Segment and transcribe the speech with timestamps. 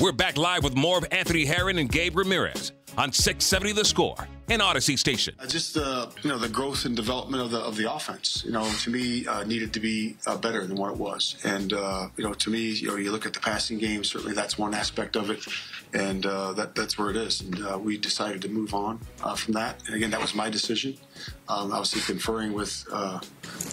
[0.00, 4.16] We're back live with more of Anthony Herron and Gabe Ramirez on 670 The Score
[4.48, 5.34] and Audacy Station.
[5.38, 8.42] Uh, just uh, you know the growth and development of the of the offense.
[8.46, 11.36] You know, to me, uh, needed to be uh, better than what it was.
[11.44, 14.02] And uh, you know, to me, you know, you look at the passing game.
[14.02, 15.44] Certainly, that's one aspect of it,
[15.92, 17.42] and that that's where it is.
[17.42, 19.00] And we decided to move on
[19.36, 19.82] from that.
[19.86, 20.96] And again, that was my decision.
[21.46, 22.86] Um, obviously, conferring with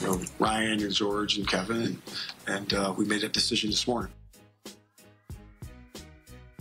[0.01, 2.01] you know Ryan and George and Kevin,
[2.47, 4.11] and, and we made that decision this morning.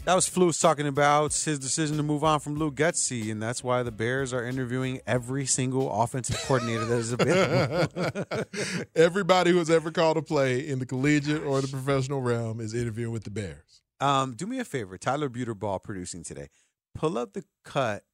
[0.06, 3.64] That was Flus talking about his decision to move on from Luke Getsy, and that's
[3.64, 8.44] why the Bears are interviewing every single offensive coordinator that is available.
[8.94, 12.72] Everybody who has ever called a play in the collegiate or the professional realm is
[12.72, 13.82] interviewing with the Bears.
[13.98, 16.50] Um, do me a favor, Tyler Buterball producing today.
[16.94, 18.04] Pull up the cut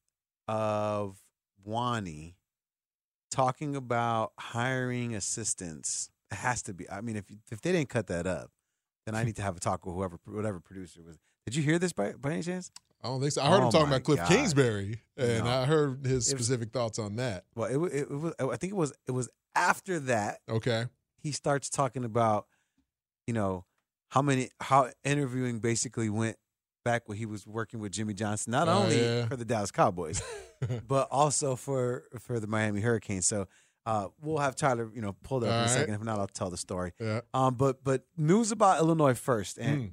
[0.48, 1.18] of
[1.62, 2.36] Wani
[3.30, 6.08] talking about hiring assistants.
[6.30, 6.88] It has to be.
[6.88, 8.50] I mean, if if they didn't cut that up,
[9.04, 11.18] then I need to have a talk with whoever, whatever producer was.
[11.46, 12.70] Did you hear this by, by any chance?
[13.02, 13.42] I don't think so.
[13.42, 14.28] I heard oh him talking about Kliff God.
[14.28, 15.50] Kingsbury, and no.
[15.50, 17.44] I heard his specific was, thoughts on that.
[17.54, 18.32] Well, it, it, it, was.
[18.38, 18.92] I think it was.
[19.08, 20.38] It was after that.
[20.48, 20.86] Okay.
[21.18, 22.46] He starts talking about,
[23.26, 23.64] you know,
[24.08, 26.36] how many how interviewing basically went
[26.84, 29.26] back when he was working with Jimmy Johnson, not oh, only yeah.
[29.26, 30.22] for the Dallas Cowboys,
[30.88, 33.26] but also for for the Miami Hurricanes.
[33.26, 33.48] So
[33.84, 35.70] uh, we'll have Tyler, you know, pulled up All in a right.
[35.70, 35.94] second.
[35.94, 36.92] If not, I'll tell the story.
[37.00, 37.20] Yeah.
[37.34, 39.92] Um, but but news about Illinois first, and mm.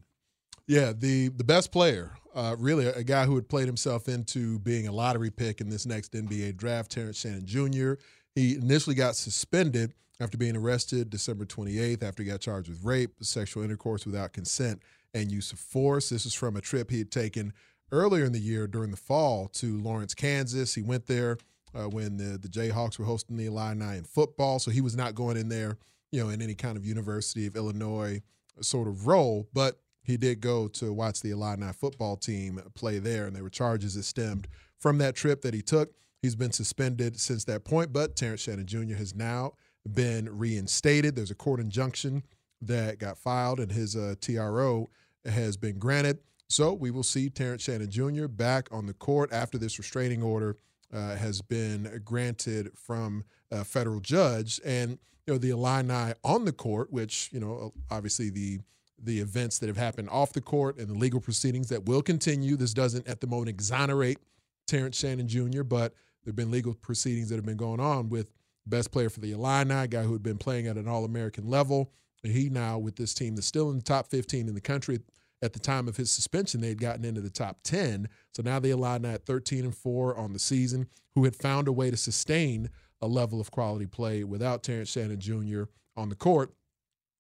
[0.70, 4.88] Yeah, the the best player, uh, really a, guy who had played himself into being
[4.88, 7.94] a lottery pick in this next NBA draft, Terrence Shannon Jr.
[8.36, 13.16] He initially got suspended after being arrested December 28th after he got charged with rape,
[13.22, 14.84] sexual intercourse without consent,
[15.16, 16.10] and use of force.
[16.10, 17.52] This is from a trip he had taken
[17.92, 20.76] earlier in the year during the fall to Lawrence, Kansas.
[20.76, 21.40] He went there
[21.74, 25.16] uh, when the, the Jayhawks were hosting the Illini in football, so he was not
[25.16, 25.80] going in there,
[26.12, 28.22] you know, in any kind of University of Illinois
[28.62, 33.28] sort of role, but he did go to watch the Illini football team play there,
[33.28, 35.92] and there were charges that stemmed from that trip that he took.
[36.22, 38.96] He's been suspended since that point, but Terrence Shannon Jr.
[38.96, 39.54] has now
[39.94, 41.16] been reinstated.
[41.16, 42.24] There's a court injunction
[42.62, 44.90] that got filed, and his uh, TRO
[45.26, 46.20] has been granted.
[46.48, 48.28] So we will see Terrence Shannon Jr.
[48.28, 50.58] back on the court after this restraining order
[50.92, 54.60] uh, has been granted from a federal judge.
[54.66, 58.60] And you know the Illini on the court, which you know obviously the
[59.06, 62.56] the events that have happened off the court and the legal proceedings that will continue.
[62.56, 64.20] This doesn't at the moment exonerate
[64.68, 65.94] Terrence Shannon Jr., but
[66.24, 68.28] there have been legal proceedings that have been going on with
[68.66, 71.92] best player for the Illini, guy who had been playing at an All American level.
[72.24, 75.00] And he now, with this team that's still in the top 15 in the country
[75.42, 78.10] at the time of his suspension, they had gotten into the top 10.
[78.34, 81.72] So now the Illini at 13 and 4 on the season, who had found a
[81.72, 82.70] way to sustain
[83.02, 85.64] a level of quality play without Terrence Shannon Jr.
[85.96, 86.54] on the court.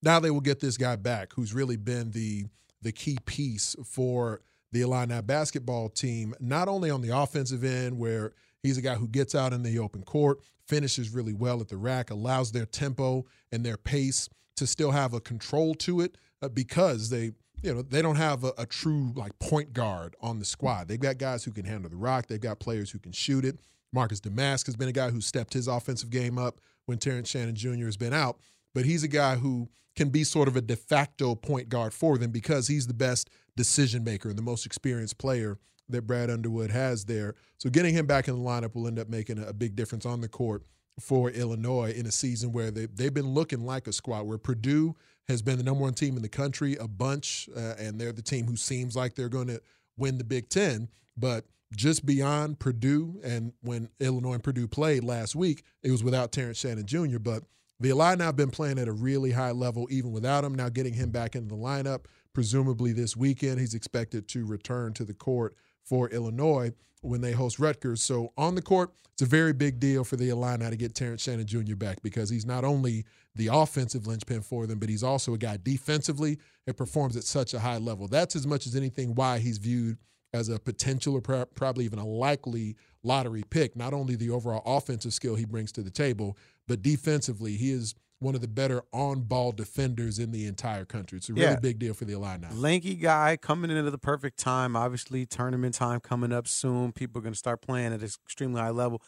[0.02, 2.46] Now they will get this guy back, who's really been the
[2.82, 4.42] the key piece for
[4.72, 8.32] the Illini basketball team, not only on the offensive end, where
[8.64, 11.78] he's a guy who gets out in the open court, finishes really well at the
[11.78, 16.50] rack, allows their tempo and their pace to still have a control to it uh,
[16.50, 17.32] because they
[17.62, 20.88] you know they don't have a, a, true like point guard on the squad.
[20.88, 22.28] They've got guys who can handle the rock.
[22.28, 23.60] They've got players who can shoot it.
[23.92, 27.56] Marcus Domask has been a guy who stepped his offensive game up when Terrence Shannon
[27.56, 27.86] Jr.
[27.86, 28.40] has been out
[28.74, 32.18] but he's a guy who can be sort of a de facto point guard for
[32.18, 35.58] them because he's the best decision maker and the most experienced player
[35.90, 37.36] that Brad Underwood has there.
[37.58, 40.22] So getting him back in the lineup will end up making a big difference on
[40.22, 40.64] the court
[41.00, 44.96] for Illinois in a season where they, they've been looking like a squad, where Purdue
[45.28, 48.22] has been the number one team in the country a bunch, uh, and they're the
[48.22, 49.62] team who seems like they're going to
[49.98, 50.90] win the Big Ten.
[51.18, 51.46] But
[51.76, 56.58] just beyond Purdue, and when Illinois and Purdue played last week, it was without Terrence
[56.60, 57.44] Shannon Jr., but
[57.80, 60.56] the Illini have been playing at a really high level even without him.
[60.56, 65.06] Now getting him back into the lineup, presumably this weekend, he's expected to return to
[65.06, 68.02] the court for Illinois when they host Rutgers.
[68.04, 71.24] So on the court, it's a very big deal for the Illini to get Terrence
[71.24, 71.76] Shannon Jr.
[71.76, 73.06] back because he's not only
[73.36, 77.54] the offensive linchpin for them, but he's also a guy defensively that performs at such
[77.54, 78.08] a high level.
[78.08, 79.98] That's as much as anything why he's viewed
[80.34, 83.76] as a potential or probably even a likely lottery pick.
[83.76, 86.38] Not only the overall offensive skill he brings to the table,
[86.68, 91.18] but defensively, he is one of the better on-ball defenders in the entire country.
[91.18, 91.60] It's a really Yeah.
[91.60, 92.48] big deal for the Illini.
[92.52, 94.76] Lanky guy coming into the perfect time.
[94.76, 96.92] Obviously, tournament time coming up soon.
[96.92, 99.02] People are going to start playing at an extremely high level.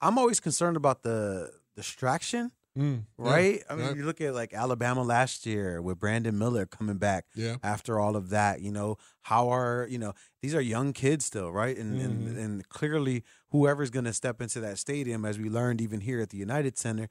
[0.00, 3.62] I'm always concerned about the distraction, Mm, yeah, right?
[3.70, 3.96] I mean, right.
[3.96, 7.56] you look at like Alabama last year with Brandon Miller coming back Yeah.
[7.62, 8.60] after all of that.
[8.60, 10.12] You know, how are you know
[10.42, 11.76] these are young kids still, right?
[11.76, 12.38] And and, Mhm.
[12.44, 16.28] and clearly, whoever's going to step into that stadium, as we learned even here at
[16.30, 17.08] the United Center,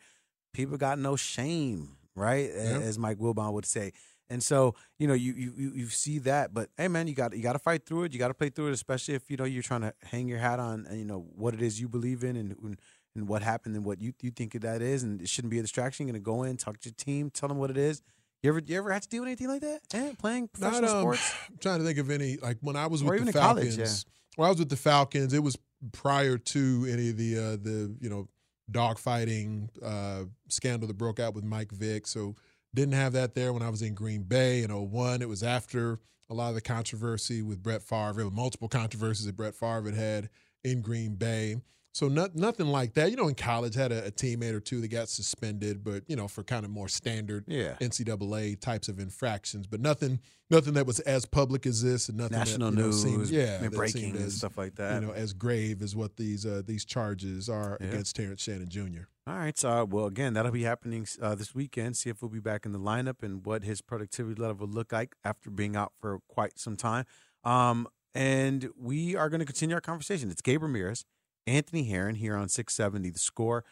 [0.54, 2.50] people got no shame, right?
[2.52, 2.80] Yeah.
[2.80, 3.92] As Mike Wilbon would say.
[4.30, 7.44] And so, you know, you you you see that, but hey, man, you got you
[7.44, 8.14] got to fight through it.
[8.14, 10.40] You got to play through it, especially if you know you're trying to hang your
[10.40, 12.80] hat on, you know, what it is you believe in and and,
[13.16, 15.62] and what happened and what you you think that is, and it shouldn't be a
[15.62, 16.08] distraction.
[16.08, 18.02] You're gonna go in, talk to your team, tell them what it is.
[18.44, 19.80] You ever you ever had to deal with anything like that?
[19.94, 21.34] Eh, playing professional Not, um, sports?
[21.50, 23.44] I'm trying to think of any like when I was Or with even the in
[23.44, 24.06] college, Falcons.
[24.08, 24.12] yeah.
[24.36, 25.58] When I was with the Falcons, it was
[25.94, 28.28] prior to any of the uh, the you know
[28.72, 32.08] dogfighting uh, scandal that broke out with Mike Vick.
[32.08, 32.36] So
[32.74, 35.22] didn't have that there when I was in Green Bay in 01.
[35.22, 38.14] It was after a lot of the controversy with Brett Favre.
[38.14, 40.30] There were multiple controversies that Brett Favre had had
[40.64, 41.58] in Green Bay.
[41.96, 43.10] So not, nothing like that.
[43.10, 46.18] You know, in college, had a, a teammate or two that got suspended, but you
[46.18, 47.76] know, for kind of more standard Yeah.
[47.80, 50.20] NCAA types of infractions, but nothing
[50.50, 53.28] nothing that was as public as this, and nothing National that, you know, news, seemed,
[53.30, 55.02] yeah, breaking and as, stuff like that.
[55.02, 57.88] You know, as grave as what these uh, these charges are Yeah.
[57.88, 59.04] against Terrence Shannon Jr.
[59.26, 59.58] All right.
[59.58, 61.96] So, uh, well, again, that'll be happening uh, this weekend.
[61.96, 64.92] See if we'll be back in the lineup and what his productivity level will look
[64.92, 67.06] like after being out for quite some time.
[67.46, 70.30] Um, and we are going to continue our conversation.
[70.30, 71.06] It's Gabe Ramirez,
[71.48, 73.64] Anthony Herron here on 670 The Score.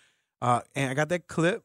[0.42, 1.64] Uh, and I got that clip,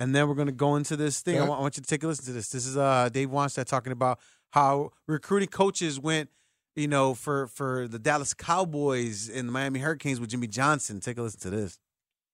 [0.00, 1.38] and then we're going to go into this thing.
[1.38, 2.48] I, want, I want you to take a listen to this.
[2.48, 4.18] This is uh, Dave Wannstedt talking about
[4.50, 6.30] how recruiting coaches went,
[6.74, 11.00] you know, for, for the Dallas Cowboys and the Miami Hurricanes with Jimmy Johnson.
[11.00, 11.78] Take a listen to this.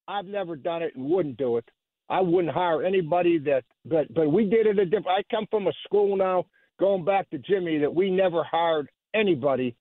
[0.07, 1.69] I've never done it and wouldn't do it.
[2.09, 5.09] I wouldn't hire anybody that, but but we did it a different.
[5.09, 6.45] I come from a school now,
[6.79, 9.75] going back to Jimmy, that we never hired anybody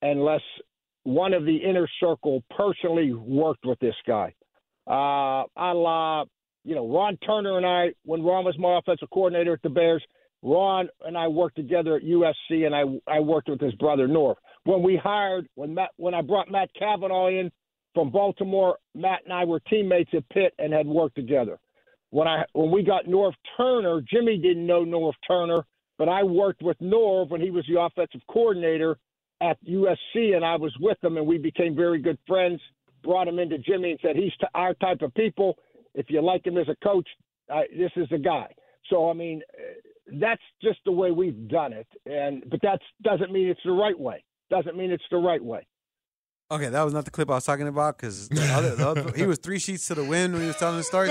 [0.00, 0.40] unless
[1.04, 4.34] one of the inner circle personally worked with this guy.
[4.86, 6.24] Uh, a la,
[6.64, 10.02] you know, Ron Turner and I, when Ron was my offensive coordinator at the Bears,
[10.42, 14.34] Ron and I worked together at USC, and I I worked with his brother Norv.
[14.64, 17.50] When we hired, when Matt, when I brought Matt Cavanaugh in
[17.94, 21.58] from Baltimore, Matt and I were teammates at Pitt and had worked together.
[22.10, 25.64] When I when we got Norv Turner, Jimmy didn't know Norv Turner,
[25.96, 28.98] but I worked with Norv when he was the offensive coordinator
[29.40, 32.60] at USC, and I was with him, and we became very good friends.
[33.02, 35.58] Brought him into Jimmy and said, "He's t- our type of people.
[35.94, 37.08] If you like him as a coach,
[37.52, 38.54] uh, this is the guy."
[38.90, 43.32] So I mean, uh, that's just the way we've done it, and but that doesn't
[43.32, 44.24] mean it's the right way.
[44.50, 45.66] Doesn't mean it's the right way.
[46.50, 48.28] Okay, that was not the clip I was talking about because
[49.16, 51.10] he was three sheets to the wind when he was telling the story.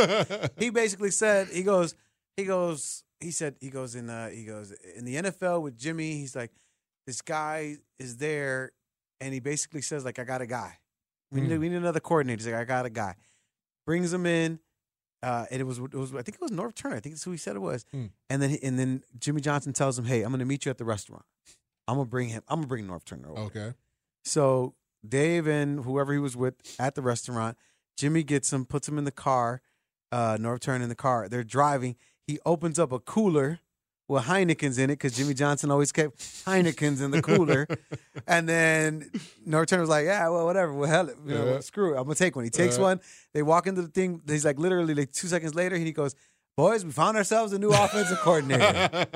[0.58, 1.96] He basically said he goes,
[2.38, 6.14] he goes, he said he goes in uh, he goes in the NFL with Jimmy.
[6.14, 6.52] He's like,
[7.06, 8.72] this guy is there,
[9.20, 10.78] and he basically says like, I got a guy.
[11.32, 12.38] We need, we need another coordinator.
[12.38, 13.16] He's like, I got a guy.
[13.88, 14.60] Brings him in.
[15.24, 16.98] Uh, and it was, it was, I think it was Norv Turner.
[16.98, 17.86] I think that's who he said it was.
[17.92, 18.08] Hmm.
[18.30, 20.78] And then, and then Jimmy Johnson tells him, "Hey, I'm going to meet you at
[20.78, 21.24] the restaurant.
[21.88, 22.44] I'm going to bring him.
[22.50, 23.74] I'm going to bring Norv Turner over." Okay.
[24.26, 24.76] So
[25.08, 27.58] Dave and whoever he was with at the restaurant,
[27.98, 29.62] Jimmy gets him, puts him in the car.
[30.12, 31.30] Uh, Norv Turner in the car.
[31.30, 31.96] They're driving.
[32.28, 33.60] He opens up a cooler
[34.08, 37.68] with Heineken's in it because Jimmy Johnson always kept Heineken's in the cooler.
[38.28, 39.10] and then
[39.48, 40.74] Norv Turner was like, "Yeah, well, whatever.
[40.74, 41.60] Well, hell, you know, Yeah.
[41.62, 41.98] screw it.
[41.98, 42.82] I'm gonna take one." He takes Uh.
[42.82, 43.02] one.
[43.34, 44.22] They walk into the thing.
[44.28, 46.16] He's like, literally, like two seconds later, and he goes.
[46.56, 49.08] Boys, we found ourselves a new offensive coordinator.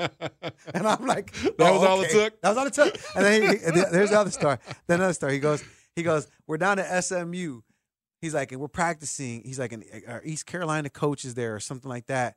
[0.74, 2.40] And I'm like, That was "Oh, all it took?
[2.40, 2.98] That was all it took.
[3.14, 4.56] And then he, then there's the other story.
[4.88, 5.34] Then another story.
[5.34, 5.62] He goes,
[5.94, 7.60] he goes, we're down at SMU.
[8.20, 9.42] He's like, and we're practicing.
[9.44, 12.34] He's like, and our East Carolina coach is there or something like that.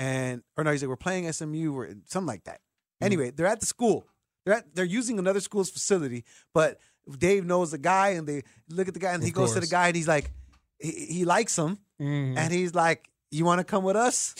[0.00, 2.56] And or no, he's like, we're playing SMU or something like that.
[2.60, 3.04] Mm-hmm.
[3.04, 4.06] Anyway, they're at the school.
[4.44, 6.78] They're at, they're using another school's facility, but
[7.18, 9.60] Dave knows the guy, and they look at the guy, and he Of goes to
[9.60, 10.30] the guy, and he's like,
[10.78, 12.36] he, he likes him, Mhm.
[12.38, 14.34] and he's like, "You want to come with us?"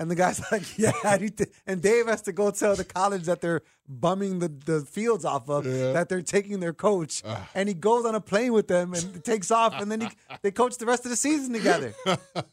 [0.00, 2.84] And the guy's like, "Yeah." I need to-" And Dave has to go tell the
[2.84, 5.92] college that they're bumming the, the fields off of, Yeah.
[5.92, 7.22] that they're taking their coach,
[7.54, 10.08] and he goes on a plane with them and takes off, and then he,
[10.42, 11.94] they coach the rest of the season together.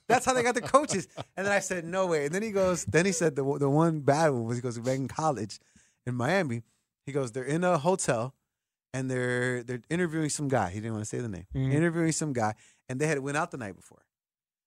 [0.08, 1.08] That's how they got the coaches.
[1.38, 3.70] And then I said, "No way." And then he goes, then he said the the
[3.70, 5.60] one bad one was he goes back in college
[6.08, 6.64] in Miami.
[7.06, 8.34] He goes, they're in a hotel
[8.92, 10.70] and they're they're interviewing some guy.
[10.72, 11.46] He didn't want to say the name.
[11.54, 11.74] Mhm.
[11.74, 12.56] Interviewing some guy,
[12.90, 14.04] and they had went out the night before.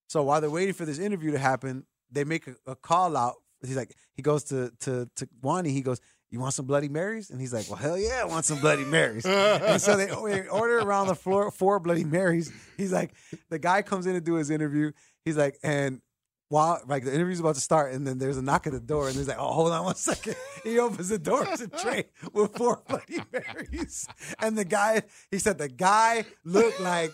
[0.07, 3.35] So while they're waiting for this interview to happen, they make a, a call out.
[3.61, 5.71] He's like, he goes to to to Wani.
[5.71, 5.99] He goes,
[6.31, 8.85] "You want some Bloody Marys?" And he's like, "Well, hell yeah, I want some Bloody
[8.85, 12.51] Marys." and so they, they order around the floor four Bloody Marys.
[12.77, 13.13] He's like,
[13.49, 14.91] the guy comes in to do his interview.
[15.25, 16.01] He's like, and
[16.49, 19.07] while like the interview's about to start, and then there's a knock at the door,
[19.07, 20.35] and he's like, "Oh, hold on one second.
[20.63, 21.45] He opens the door.
[21.47, 24.07] It's a tray with four Bloody Marys,
[24.39, 27.11] and the guy, he said, the guy looked like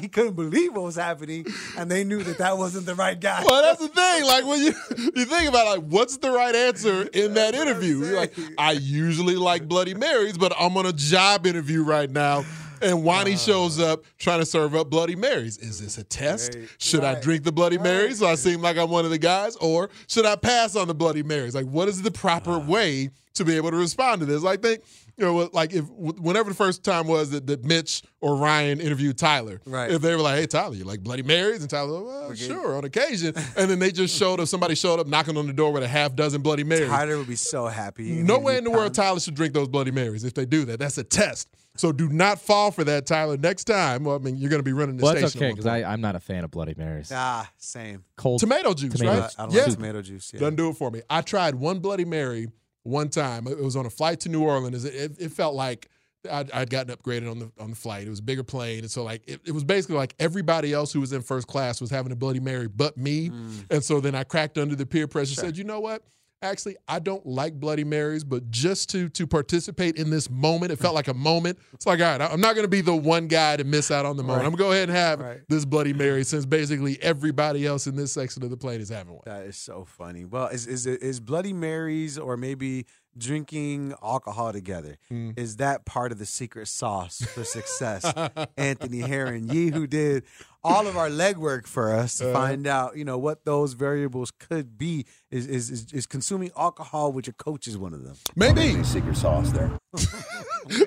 [0.00, 1.46] he couldn't believe what was happening,
[1.78, 3.44] and they knew that that wasn't the right guy.
[3.44, 4.24] Well, that's the thing.
[4.24, 4.74] Like when you
[5.14, 8.04] you think about like what's the right answer in that interview?
[8.04, 12.44] You're like, I usually like Bloody Marys, but I'm on a job interview right now.
[12.82, 13.38] And Wani uh.
[13.38, 15.58] shows up trying to serve up Bloody Marys.
[15.58, 16.54] Is this a test?
[16.54, 16.68] Right.
[16.78, 19.56] Should I drink the Bloody Marys so I seem like I'm one of the guys?
[19.56, 21.54] Or should I pass on the Bloody Marys?
[21.54, 22.58] Like, what is the proper uh.
[22.58, 24.42] way to be able to respond to this?
[24.42, 24.82] Like, think,
[25.22, 29.16] you know, like if whenever the first time was that, that Mitch or Ryan interviewed
[29.16, 29.90] Tyler, Right.
[29.90, 32.34] if they were like, "Hey Tyler, you like Bloody Marys?" and Tyler, well, Okay.
[32.34, 34.48] sure, on occasion, and then they just showed up.
[34.48, 36.88] Somebody showed up knocking on the door with a half dozen Bloody Marys.
[36.88, 38.10] Tyler would be so happy.
[38.22, 40.80] No way in the world Tyler should drink those Bloody Marys if they do that.
[40.80, 41.48] That's a test.
[41.76, 43.36] So do not fall for that, Tyler.
[43.38, 45.22] Next time, well, I mean, you're going to be running the Well, station.
[45.24, 45.66] that's okay because.
[45.66, 47.10] I'm not a fan of Bloody Marys.
[47.14, 48.04] Ah, same.
[48.16, 49.34] Cold tomato juice, tomato- right?
[49.38, 50.32] I don't yeah, like tomato juice.
[50.34, 50.40] Yeah.
[50.40, 51.00] doesn't do it for me.
[51.08, 52.48] I tried one Bloody Mary
[52.82, 53.46] one time.
[53.46, 54.84] It was on a flight to New Orleans.
[54.84, 55.88] It, it, it felt like
[56.30, 58.06] I'd, I'd gotten upgraded on the on the flight.
[58.06, 60.92] It was a bigger plane, and so like it, it was basically like everybody else
[60.92, 63.30] who was in first class was having a Bloody Mary, but me.
[63.30, 63.64] Mm.
[63.70, 65.34] And so then I cracked under the peer pressure.
[65.34, 66.02] Said, you know what?
[66.42, 70.76] Actually, I don't like Bloody Marys, but just to to participate in this moment, it
[70.78, 71.58] felt like a moment.
[71.72, 74.04] It's like, all right, I'm not going to be the one guy to miss out
[74.04, 74.40] on the moment.
[74.40, 74.46] Right.
[74.46, 75.40] I'm going to go ahead and have Right.
[75.48, 79.12] this Bloody Mary since basically everybody else in this section of the plane is having
[79.14, 79.22] one.
[79.24, 80.24] That is so funny.
[80.24, 84.96] Well, is is it is Bloody Marys or maybe drinking alcohol together?
[85.10, 85.38] Mm.
[85.38, 88.04] Is that part of the secret sauce for success?
[88.56, 90.24] Anthony Herron, ye who did
[90.64, 92.32] all of our legwork for us to Uh-huh.
[92.40, 95.04] find out, you know, what those variables could be.
[95.30, 98.16] Is is is, is consuming alcohol with your coach is one of them.
[98.36, 98.82] Maybe.
[98.84, 99.70] secret sauce there.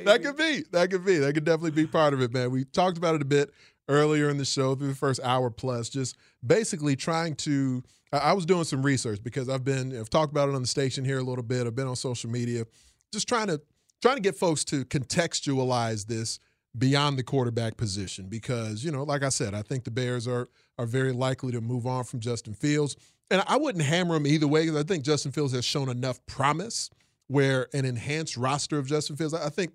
[0.06, 0.64] that could be.
[0.72, 1.18] That could be.
[1.18, 2.52] That could definitely be part of it, man.
[2.52, 3.52] We talked about it a bit
[3.88, 7.84] earlier in the show through the first hour plus, just basically trying to.
[8.12, 11.04] I was doing some research because I've been I've talked about it on the station
[11.04, 11.68] here a little bit.
[11.68, 12.66] I've been on social media,
[13.12, 13.62] just trying to
[14.02, 16.40] trying to get folks to contextualize this
[16.78, 20.48] beyond the quarterback position because you know, like I said, I think the Bears are
[20.78, 22.96] are very likely to move on from Justin Fields,
[23.30, 26.26] and I wouldn't hammer him either way because I think Justin Fields has shown enough
[26.26, 26.90] promise
[27.28, 29.74] where an enhanced roster of Justin Fields, I think,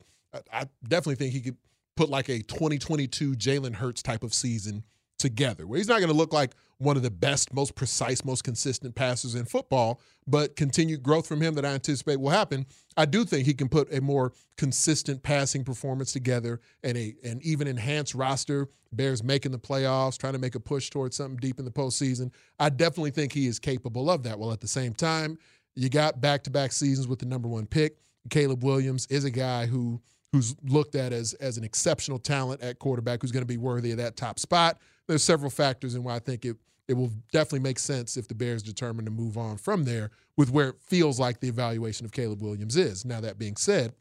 [0.52, 1.56] I definitely think he could
[1.96, 4.84] put like a 2022 Jalen Hurts type of season
[5.18, 8.42] together, where he's not going to look like one of the best, most precise, most
[8.42, 12.64] consistent passers in football, but continued growth from him that I anticipate will happen.
[12.96, 17.40] I do think he can put a more consistent passing performance together and a an
[17.42, 18.68] even enhanced roster.
[18.92, 22.32] Bears making the playoffs, trying to make a push towards something deep in the postseason.
[22.58, 24.38] I definitely think he is capable of that.
[24.38, 25.38] Well, at the same time,
[25.76, 27.98] you got back-to-back seasons with the number one pick.
[28.30, 30.00] Caleb Williams is a guy who
[30.32, 33.90] who's looked at as as an exceptional talent at quarterback who's going to be worthy
[33.90, 34.78] of that top spot.
[35.06, 36.56] There's several factors in why I think it
[36.88, 40.50] it will definitely make sense if the Bears determine to move on from there with
[40.50, 43.04] where it feels like the evaluation of Caleb Williams is.
[43.04, 43.92] Now that being said,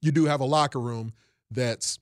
[0.00, 1.12] you do have a locker room
[1.50, 1.98] that's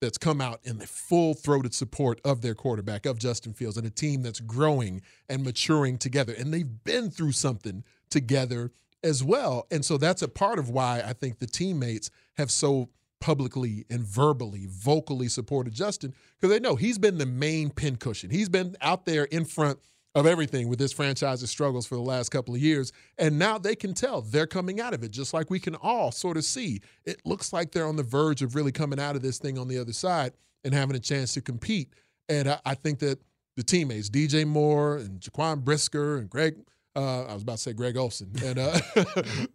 [0.00, 3.90] that's come out in the full-throated support of their quarterback of Justin Fields and a
[3.90, 9.66] team that's growing and maturing together and they've been through something together as well.
[9.70, 12.88] And so that's a part of why I think the teammates have so
[13.20, 18.30] publicly and verbally, vocally supported Justin because they know he's been the main pincushion.
[18.30, 19.78] He's been out there in front
[20.14, 22.92] of everything with this franchise's struggles for the last couple of years.
[23.18, 26.10] And now they can tell they're coming out of it, just like we can all
[26.10, 26.80] sort of see.
[27.04, 29.68] It looks like they're on the verge of really coming out of this thing on
[29.68, 30.32] the other side
[30.64, 31.92] and having a chance to compete.
[32.28, 33.20] And I, I think that
[33.56, 36.56] the teammates, DJ Moore and Jaquan Brisker and Greg,
[37.00, 38.72] uh, I was about to say Greg Olson, and uh,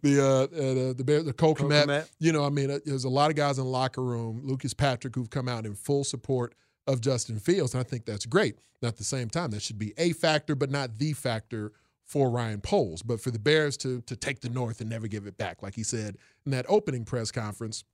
[0.02, 2.10] the uh, uh, the Bear, the Cole Cole Kmet, Kmet.
[2.18, 4.74] you know, I mean, uh, there's a lot of guys in the locker room, Lucas
[4.74, 6.54] Patrick, who've come out in full support
[6.86, 8.56] of Justin Fields, and I think that's great.
[8.80, 11.72] And at the same time, that should be a factor, but not the factor
[12.04, 13.02] for Ryan Poles.
[13.02, 15.74] But for the Bears to to take the North and never give it back, like
[15.74, 17.84] he said in that opening press conference,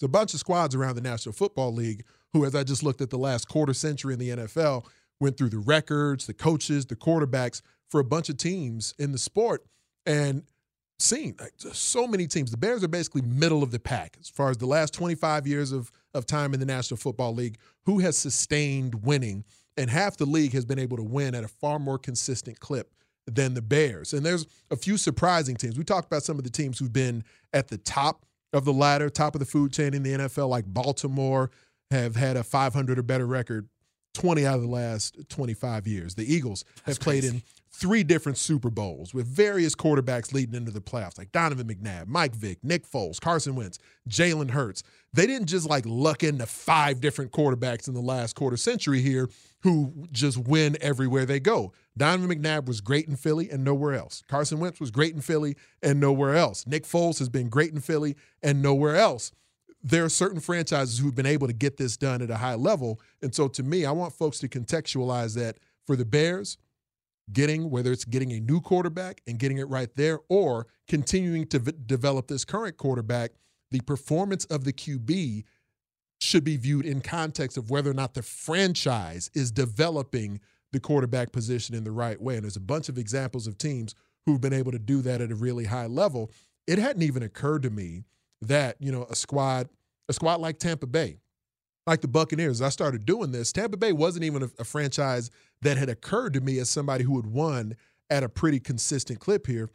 [0.00, 3.00] there's a bunch of squads around the National Football League who, as I just looked
[3.00, 4.84] at the last quarter century in the NFL,
[5.20, 9.18] went through the records, the coaches, the quarterbacks for a bunch of teams in the
[9.18, 9.64] sport,
[10.06, 10.42] and
[10.98, 12.50] seen like, so many teams.
[12.50, 15.72] The Bears are basically middle of the pack as far as the last 25 years
[15.72, 17.58] of of time in the National Football League.
[17.84, 19.44] Who has sustained winning,
[19.76, 22.92] and half the league has been able to win at a far more consistent clip
[23.26, 24.12] than the Bears.
[24.12, 25.78] And there's a few surprising teams.
[25.78, 29.10] We talked about some of the teams who've been at the top of the ladder,
[29.10, 31.50] top of the food chain in the NFL, like Baltimore,
[31.90, 33.68] have had a 500 or better record
[34.14, 36.14] 20 out of the last 25 years.
[36.14, 37.42] The Eagles have played in
[37.78, 42.34] three different Super Bowls with various quarterbacks leading into the playoffs, like Donovan McNabb, Mike
[42.34, 44.82] Vick, Nick Foles, Carson Wentz, Jalen Hurts.
[45.12, 49.30] They didn't just like luck into five different quarterbacks in the last quarter century here
[49.62, 51.72] who just win everywhere they go.
[51.96, 54.24] Donovan McNabb was great in Philly and nowhere else.
[54.28, 56.66] Carson Wentz was great in Philly and nowhere else.
[56.66, 59.32] Nick Foles has been great in Philly and nowhere else
[59.80, 63.00] there are certain franchises who've been able to get this done at a high level.
[63.22, 66.58] And so to me, I want folks to contextualize that for the Bears,
[67.32, 71.58] getting whether it's getting a new quarterback and getting it right there or continuing to
[71.58, 73.32] v- develop this current quarterback,
[73.70, 75.44] the performance of the QB
[76.20, 80.40] should be viewed in context of whether or not the franchise is developing
[80.72, 82.34] the quarterback position in the right way.
[82.34, 83.94] And there's a bunch of examples of teams
[84.26, 86.30] who've been able to do that at a really high level.
[86.66, 88.04] It hadn't even occurred to me
[88.42, 89.68] that, you know, a squad,
[90.08, 91.18] a squad like Tampa Bay,
[91.88, 93.52] like the Buccaneers, I started doing this.
[93.52, 95.30] Tampa Bay wasn't even a, a franchise
[95.62, 97.74] that had occurred to me as somebody who had won
[98.10, 99.70] at a pretty consistent clip here.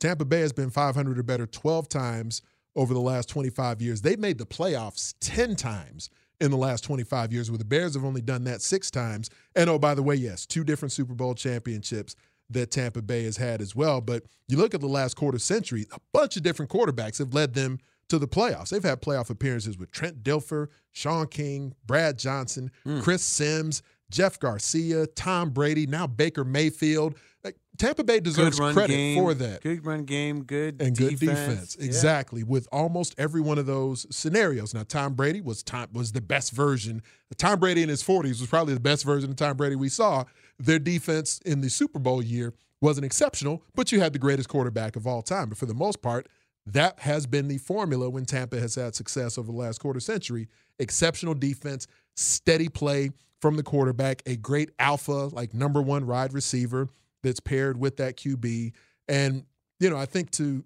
[0.00, 2.42] Tampa Bay has been 500 or better 12 times
[2.74, 4.02] over the last 25 years.
[4.02, 8.04] They've made the playoffs 10 times in the last 25 years, where the Bears have
[8.04, 9.30] only done that six times.
[9.54, 12.16] And oh, by the way, yes, two different Super Bowl championships
[12.50, 14.00] that Tampa Bay has had as well.
[14.00, 17.54] But you look at the last quarter century, a bunch of different quarterbacks have led
[17.54, 17.78] them
[18.12, 18.68] to the playoffs.
[18.68, 23.02] They've had playoff appearances with Trent Dilfer, Shaun King, Brad Johnson, mm.
[23.02, 27.16] Chris Sims, Jeff Garcia, Tom Brady, now Baker Mayfield.
[27.42, 29.62] Like Tampa Bay deserves credit game, for that.
[29.62, 31.20] Good run game, good and defense.
[31.20, 31.76] good defense.
[31.80, 31.86] Yeah.
[31.86, 32.42] Exactly.
[32.42, 34.74] With almost every one of those scenarios.
[34.74, 37.02] Now Tom Brady was Tom was the best version.
[37.38, 40.24] Tom Brady in his 40s was probably the best version of Tom Brady we saw.
[40.58, 44.96] Their defense in the Super Bowl year wasn't exceptional, but you had the greatest quarterback
[44.96, 45.48] of all time.
[45.48, 46.28] But for the most part,
[46.66, 50.48] that has been the formula when Tampa has had success over the last quarter century.
[50.78, 56.88] Exceptional defense, steady play from the quarterback, a great alpha, like number one wide receiver
[57.22, 58.72] that's paired with that QB.
[59.08, 59.44] And,
[59.80, 60.64] you know, I think to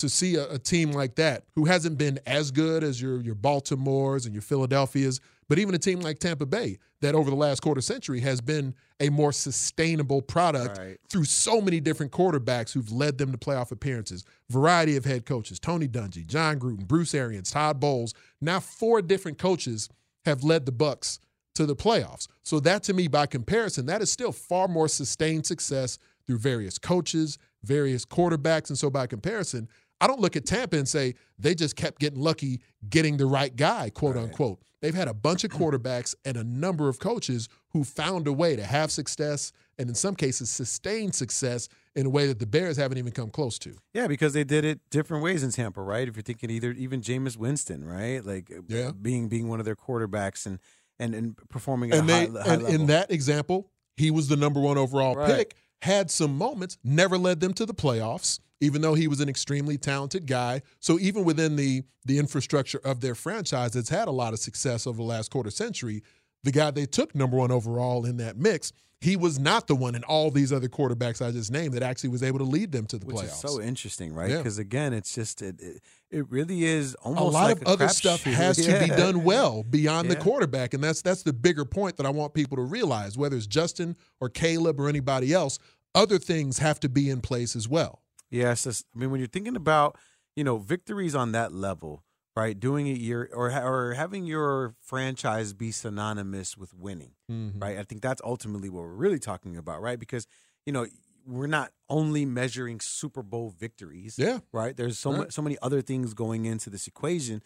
[0.00, 3.36] to see a, a, team like that who hasn't been as good as your your
[3.36, 7.60] Baltimore's and your Philadelphia's, but even a team like Tampa Bay that over the last
[7.60, 10.98] quarter century has been a more sustainable product right.
[11.08, 14.24] through so many different quarterbacks who've led them to playoff appearances.
[14.50, 18.14] Variety of head coaches: Tony Dungy, Jon Gruden, Bruce Arians, Todd Bowles.
[18.40, 19.88] Now four different coaches
[20.24, 21.20] have led the Bucks
[21.54, 22.26] to the playoffs.
[22.42, 26.78] So that to me, by comparison, that is still far more sustained success through various
[26.78, 29.68] coaches, various quarterbacks, and so by comparison,
[30.04, 33.56] I don't look at Tampa and say they just kept getting lucky getting the right
[33.56, 34.24] guy, quote right.
[34.24, 34.60] unquote.
[34.82, 38.54] They've had a bunch of quarterbacks and a number of coaches who found a way
[38.54, 42.76] to have success and in some cases sustain success in a way that the Bears
[42.76, 43.74] haven't even come close to.
[43.94, 46.06] Yeah, because they did it different ways in Tampa, right?
[46.06, 48.22] If you're thinking either even Jameis Winston, right?
[48.22, 48.90] Like uh, yeah.
[48.90, 50.58] being being one of their quarterbacks and
[50.98, 52.68] and, and performing at and a they, high, high and.
[52.68, 55.34] In that example, he was the number one overall right.
[55.34, 59.28] pick, had some moments, never led them to the playoffs even though he was an
[59.28, 60.62] extremely talented guy.
[60.80, 64.86] So even within the the infrastructure of their franchise that's had a lot of success
[64.86, 66.02] over the last quarter century,
[66.42, 68.72] the guy they took number one overall in that mix,
[69.04, 72.08] he was not the one in all these other quarterbacks I just named that actually
[72.08, 73.24] was able to lead them to the Which playoffs.
[73.44, 74.30] Is so interesting, right?
[74.30, 74.38] Yeah.
[74.38, 77.88] Because again, it's just it, it, it really is almost a lot like of other
[77.88, 78.32] stuff shoot.
[78.34, 78.78] has yeah.
[78.78, 80.14] to be done well beyond Yeah.
[80.14, 83.18] the quarterback, and that's that's the bigger point that I want people to realize.
[83.18, 85.58] Whether it's Justin or Caleb or anybody else,
[85.94, 88.00] other things have to be in place as well.
[88.30, 89.96] Yes, I mean when you're thinking about
[90.34, 92.02] you know victories on that level,
[92.36, 92.58] right?
[92.58, 97.58] Doing it year or or having your franchise be synonymous with winning, Mm-hmm.
[97.58, 97.78] right?
[97.78, 99.98] I think that's ultimately what we're really talking about, right?
[99.98, 100.26] Because
[100.66, 100.86] you know
[101.26, 104.40] we're not only measuring Super Bowl victories, Yeah.
[104.52, 104.76] right?
[104.76, 105.32] There's so Right.
[105.32, 107.40] so many other things going into this equation,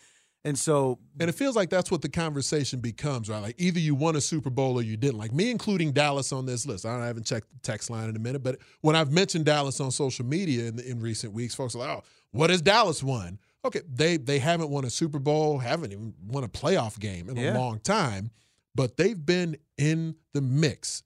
[0.44, 3.40] and so And it feels like that's what the conversation becomes, right?
[3.42, 5.18] Like either you won a Super Bowl or you didn't.
[5.18, 6.86] Like me including Dallas on this list.
[6.86, 9.44] I, don't, I haven't checked the text line in a minute, but when I've mentioned
[9.44, 13.02] Dallas on social media in, in recent weeks, folks are like, "Oh, what has Dallas
[13.02, 17.28] won?" Okay, they they haven't won a Super Bowl, haven't even won a playoff game
[17.28, 17.56] in Yeah.
[17.56, 18.30] a long time,
[18.74, 21.02] but they've been in the mix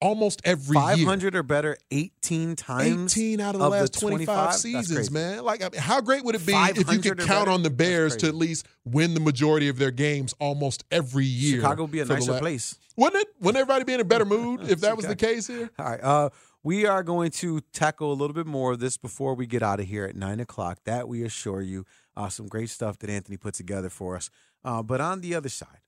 [0.00, 0.84] almost every year.
[0.98, 3.16] 500 or better 18 times.
[3.16, 4.54] 18 out of the of the last 25, 25?
[4.54, 5.42] Seasons, man.
[5.42, 8.14] Like, I mean, how great would it be if you could count on the Bears
[8.18, 11.60] to at least win the majority of their games almost every year?
[11.60, 12.76] Chicago would be a nicer la- place.
[12.96, 13.28] Wouldn't it?
[13.40, 15.70] Wouldn't everybody be in a better mood if that was the case here?
[15.78, 16.00] All right.
[16.02, 16.30] Uh,
[16.66, 19.78] we are going to tackle a little bit more of this before we get out
[19.78, 20.80] of here at nine o'clock.
[20.84, 21.84] That we assure you.
[22.16, 24.30] Uh, some great stuff that Anthony put together for us.
[24.64, 25.82] Uh, but on the other side,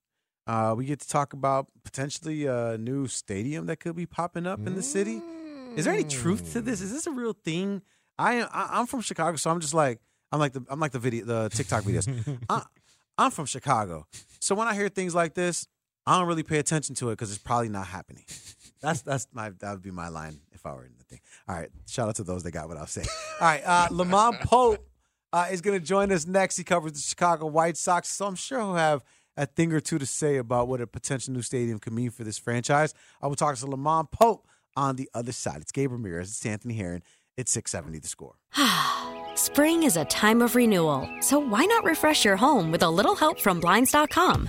[0.46, 4.64] uh, we get to talk about potentially a new stadium that could be popping up
[4.68, 5.20] in the city.
[5.74, 6.80] Is there any truth to this?
[6.80, 7.82] Is this a real thing?
[8.16, 8.48] I am.
[8.52, 9.98] I, I'm from Chicago, so I'm just like
[10.30, 12.06] I'm like the I'm like the video the TikTok videos.
[12.48, 12.62] I,
[13.18, 14.06] I'm from Chicago,
[14.38, 15.66] so when I hear things like this,
[16.06, 18.24] I don't really pay attention to it because it's probably not happening.
[18.80, 21.20] That's that's my that would be my line if I were in the thing.
[21.48, 23.08] All right, shout out to those that got what I was saying.
[23.40, 24.86] All right, uh, LaMond Pope
[25.32, 26.56] uh, is going to join us next.
[26.56, 29.04] He covers the Chicago White Sox, so I'm sure he'll have
[29.36, 32.24] a thing or two to say about what a potential new stadium could mean for
[32.24, 32.94] this franchise.
[33.22, 35.60] I will talk to LaMond Pope on the other side.
[35.60, 36.28] It's Gabe Ramirez.
[36.28, 37.02] It's Anthony Herron.
[37.36, 38.34] It's 670 the score.
[39.36, 43.14] Spring is a time of renewal, so why not refresh your home with a little
[43.14, 44.48] help from Blinds.com?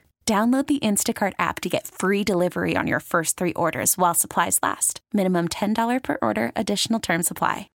[0.25, 4.59] Download the Instacart app to get free delivery on your first three orders while supplies
[4.63, 5.01] last.
[5.11, 7.69] Minimum $10 per order, additional term supply.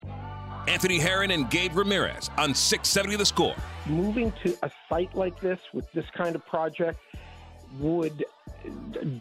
[0.67, 3.55] Anthony Herron and Gabe Ramirez on 670 The Score.
[3.87, 6.99] moving to a site like this with this kind of project
[7.79, 8.25] would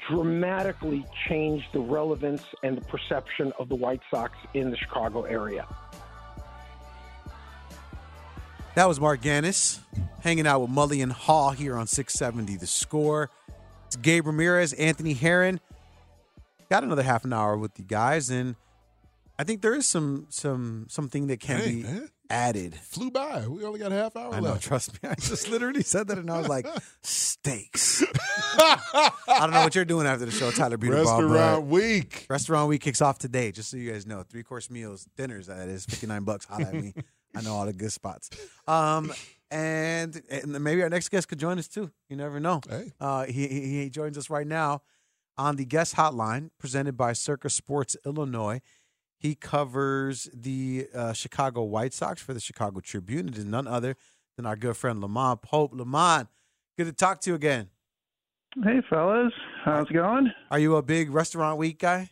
[0.09, 5.67] dramatically change the relevance and the perception of the White Sox in the Chicago area.
[8.75, 9.81] That was Marc Ganis
[10.25, 13.31] hanging out with Mully and Hall here on 670 The Score.
[13.87, 15.61] It's Gabe Ramirez, Anthony Herron.
[16.71, 18.57] Got another half an hour with you guys, and
[19.39, 22.09] I think there is some some something that can be man.
[22.31, 22.75] added.
[22.75, 23.47] Flew by.
[23.47, 24.63] We only got a half hour I know, left.
[24.65, 25.11] trust me.
[25.11, 26.67] I just literally said that, and I was like,
[27.03, 28.03] steaks.
[28.57, 31.05] I don't know what you're doing after the show, Tyler Beautiful.
[31.23, 32.27] Restaurant week.
[32.31, 34.23] Restaurant week kicks off today, just so you guys know.
[34.23, 36.47] Three course meals, dinners, that is 59 bucks.
[36.47, 36.95] Hot at me.
[37.37, 38.31] I know all the good spots.
[38.67, 39.13] Um,
[39.55, 41.91] and, and maybe our next guest could join us too.
[42.09, 42.61] You never know.
[42.69, 42.93] Hey.
[43.01, 44.83] Uh, he, he he joins us right now
[45.39, 48.61] on the guest hotline presented by Circa Sports Illinois.
[49.17, 53.29] He covers the uh, Chicago White Sox for the Chicago Tribune.
[53.29, 53.97] It is none other
[54.37, 55.73] than our good friend LaMond Pope.
[55.73, 56.29] LaMond,
[56.77, 57.71] good to talk to you again.
[58.63, 59.33] Hey, fellas.
[59.65, 60.33] How's it going?
[60.51, 62.11] Are you a big restaurant week guy?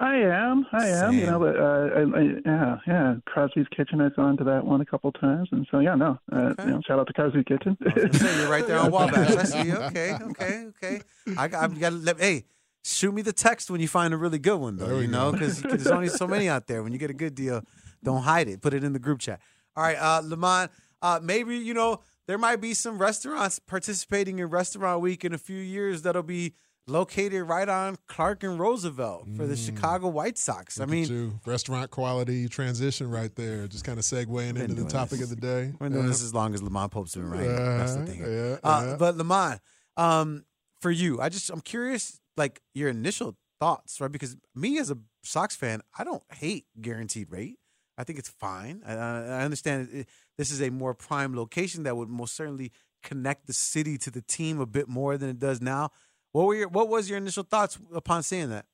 [0.00, 0.66] I am.
[0.72, 1.12] I am.
[1.12, 3.14] You know, but uh, I, I, yeah, yeah.
[3.26, 4.00] Crosby's Kitchen.
[4.00, 6.18] I've gone to that one a couple times, and so yeah, no.
[6.32, 6.64] Uh, Okay.
[6.64, 7.76] you know, shout out to Crosby's Kitchen.
[7.86, 9.36] I say, you're right there on Wabash.
[9.36, 9.76] I see you.
[9.76, 11.00] Okay, okay, okay.
[11.36, 12.18] I got, I've got to let.
[12.18, 12.44] Hey,
[12.82, 14.86] shoot me the text when you find a really good one, though.
[14.86, 16.82] There we You know, because there's only so many out there.
[16.82, 17.62] When you get a good deal,
[18.02, 18.62] don't hide it.
[18.62, 19.40] Put it in the group chat.
[19.76, 20.70] All right, uh, LaMond.
[21.02, 25.38] Uh, maybe you know there might be some restaurants participating in Restaurant Week in a
[25.38, 26.54] few years that'll be
[26.86, 30.80] located right on Clark and Roosevelt for the Chicago White Sox.
[30.80, 30.86] I Mm.
[30.86, 31.40] Look at mean, you.
[31.46, 33.68] restaurant quality transition right there.
[33.68, 35.22] Just kind of segueing into the topic this.
[35.22, 35.72] of the day.
[35.78, 36.08] We're doing Yeah.
[36.08, 37.46] this as long as LaMond Pope's been right.
[37.46, 38.20] That's the thing.
[38.20, 38.96] yeah, uh, yeah.
[38.96, 39.60] But LaMond,
[39.96, 40.44] um,
[40.80, 44.10] for you, I just I'm curious, like your initial thoughts, right?
[44.10, 47.58] Because me as a Sox fan, I don't hate guaranteed rate.
[47.98, 48.82] I think it's fine.
[48.86, 52.72] I, I I understand it, this is a more prime location that would most certainly
[53.02, 55.90] connect the city to the team a bit more than it does now.
[56.32, 58.66] What were your What was your initial thoughts upon seeing that?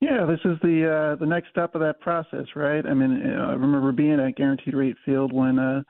[0.00, 2.84] Yeah, this is the uh, the next step of that process, right?
[2.86, 5.82] I mean, I remember being at Guaranteed Rate Field when uh,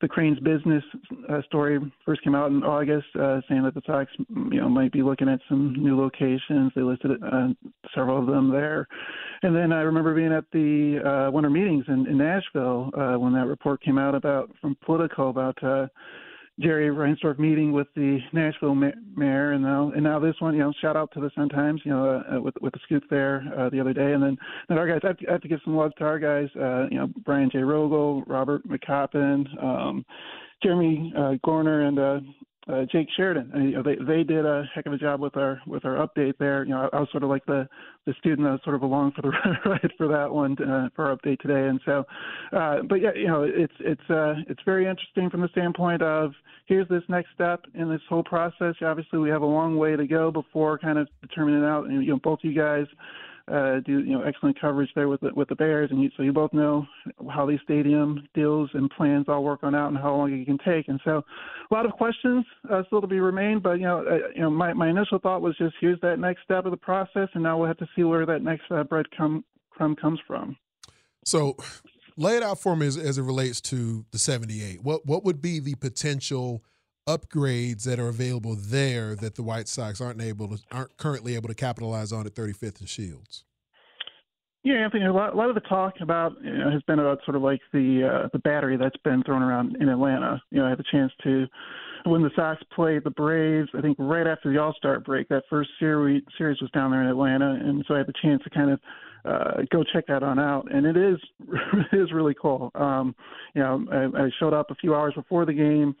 [0.00, 0.84] the Crain's business
[1.28, 4.08] uh, story first came out in August, uh, saying that the Sox,
[4.52, 6.70] you know, might be looking at some new locations.
[6.76, 7.48] They listed uh,
[7.92, 8.86] several of them there,
[9.42, 13.32] and then I remember being at the uh, winter meetings in, in Nashville uh, when
[13.32, 15.60] that report came out about from Politico about.
[15.62, 15.88] Uh,
[16.58, 20.72] Jerry Reinsdorf meeting with the Nashville mayor, and now and now this one, you know,
[20.80, 23.68] shout out to the Sun Times, you know, uh, with with the scoop there uh,
[23.68, 24.38] the other day, and then
[24.70, 26.48] and our guys, I have, to, I have to give some love to our guys,
[26.56, 27.58] uh, you know, Brian J.
[27.58, 30.06] Rogal, Robert McCoppin, um,
[30.62, 32.20] Jeremy uh, Gorner, and uh,
[32.68, 33.50] uh, Jake Sheridan.
[33.54, 36.06] And, you know, they they did a heck of a job with our with our
[36.06, 36.64] update there.
[36.64, 37.68] You know, I, I was sort of like the
[38.06, 39.28] the student that was sort of along for the
[39.68, 41.68] ride for that one uh, for our update today.
[41.68, 42.04] And so,
[42.52, 46.32] uh, but yeah, you know, it's it's uh, it's very interesting from the standpoint of
[46.66, 48.74] here's this next step in this whole process.
[48.82, 51.86] Obviously, we have a long way to go before kind of determining out.
[51.86, 52.86] And you know, both you guys
[53.48, 56.22] uh, do you know excellent coverage there with the, with the Bears, and you, so
[56.22, 56.84] you both know
[57.30, 60.58] how these stadium deals and plans all work on out and how long it can
[60.58, 60.88] take.
[60.88, 61.22] And so,
[61.70, 63.62] a lot of questions uh, still to be remained.
[63.62, 66.42] But you know, uh, you know, my my initial thought was just here's that next
[66.42, 69.44] step of the process, and now we'll have to see where that next uh, breadcrumb
[69.70, 70.56] crumb comes from.
[71.24, 71.56] So,
[72.16, 74.82] lay it out for me as, as it relates to the 78.
[74.82, 76.64] What what would be the potential
[77.06, 81.48] upgrades that are available there that the White Sox aren't able to aren't currently able
[81.48, 83.44] to capitalize on at 35th and Shields?
[84.66, 85.04] Yeah, Anthony.
[85.04, 87.42] A lot, a lot of the talk about you know, has been about sort of
[87.42, 90.42] like the uh, the battery that's been thrown around in Atlanta.
[90.50, 91.46] You know, I had the chance to
[92.04, 93.68] when the Sox played the Braves.
[93.78, 97.00] I think right after the All Star break, that first series series was down there
[97.00, 98.80] in Atlanta, and so I had the chance to kind of
[99.24, 100.66] uh, go check that on out.
[100.74, 101.18] And it is
[101.92, 102.72] it is really cool.
[102.74, 103.14] Um,
[103.54, 105.94] you know, I, I showed up a few hours before the game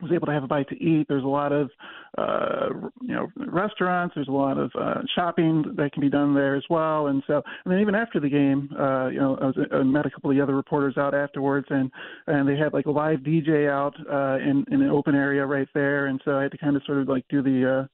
[0.00, 1.06] was able to have a bite to eat.
[1.08, 1.70] There's a lot of
[2.18, 2.68] uh,
[3.00, 4.14] you know restaurants.
[4.14, 7.06] There's a lot of uh, shopping that can be done there as well.
[7.06, 10.06] And so, and then even after the game, uh, you know, I, was, I met
[10.06, 11.90] a couple of the other reporters out afterwards, and
[12.26, 15.68] and they had like a live DJ out uh, in in an open area right
[15.74, 16.06] there.
[16.06, 17.88] And so I had to kind of sort of like do the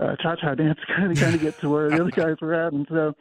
[0.00, 2.54] uh, uh, cha-cha dance, kind of kind of get to where the other guys were
[2.54, 2.72] at.
[2.72, 3.14] And so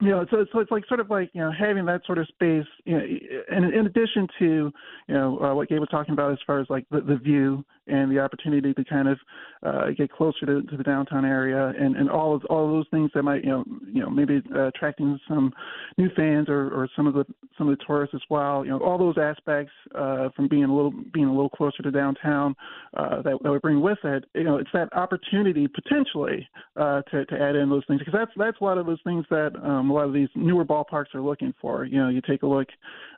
[0.00, 2.28] you know, so, so it's like sort of like you know having that sort of
[2.28, 3.04] space, you know,
[3.50, 4.72] and in addition to
[5.08, 7.64] you know uh, what Gabe was talking about as far as like the, the view
[7.88, 9.18] and the opportunity to kind of
[9.62, 12.86] uh, get closer to, to the downtown area and, and all of all of those
[12.90, 15.52] things that might you know you know maybe uh, attracting some
[15.96, 17.24] new fans or, or some of the
[17.56, 18.64] some of the tourists as well.
[18.64, 21.90] You know, all those aspects uh, from being a little being a little closer to
[21.90, 22.54] downtown
[22.96, 24.24] uh, that that would bring with it.
[24.34, 28.30] You know, it's that opportunity potentially uh, to to add in those things because that's
[28.36, 31.22] that's a lot of those things that um, a lot of these newer ballparks are
[31.22, 31.84] looking for.
[31.84, 32.68] You know, you take a look,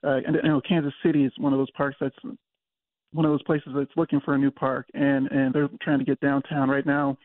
[0.04, 2.16] uh, and you know, Kansas City is one of those parks that's
[3.12, 6.04] one of those places that's looking for a new park, and and they're trying to
[6.04, 7.16] get downtown right now.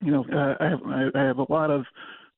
[0.00, 0.80] You know, uh, I have
[1.14, 1.84] I have a lot of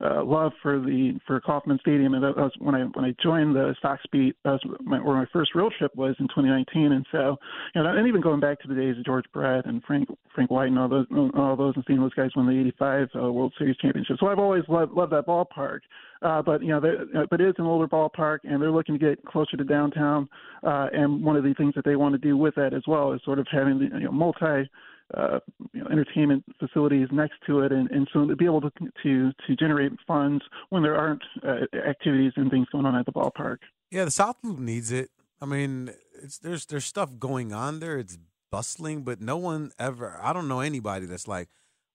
[0.04, 3.56] uh, love for the for Kauffman Stadium, and that was when I when I joined
[3.56, 4.37] the Sox beat.
[4.44, 7.37] That was my, where my first real trip was in 2019, and so
[7.74, 10.50] you know, and even going back to the days of George Brett and Frank Frank
[10.50, 13.54] White and all those all those, and seeing those guys win the '85 uh, World
[13.56, 14.18] Series championship.
[14.20, 15.80] So I've always loved, loved that ballpark.
[16.20, 19.04] Uh, but you know, uh, but it is an older ballpark, and they're looking to
[19.04, 20.28] get closer to downtown.
[20.62, 23.12] Uh, and one of the things that they want to do with that as well
[23.12, 24.68] is sort of having the you know, multi
[25.14, 25.38] uh,
[25.72, 28.70] you know, entertainment facilities next to it, and, and so to be able to
[29.02, 33.12] to to generate funds when there aren't uh, activities and things going on at the
[33.12, 33.58] ballpark.
[33.90, 35.10] Yeah, the South Loop needs it.
[35.40, 35.90] I mean,
[36.22, 37.98] it's there's there's stuff going on there.
[37.98, 38.18] It's
[38.50, 40.18] bustling, but no one ever.
[40.22, 41.48] I don't know anybody that's like,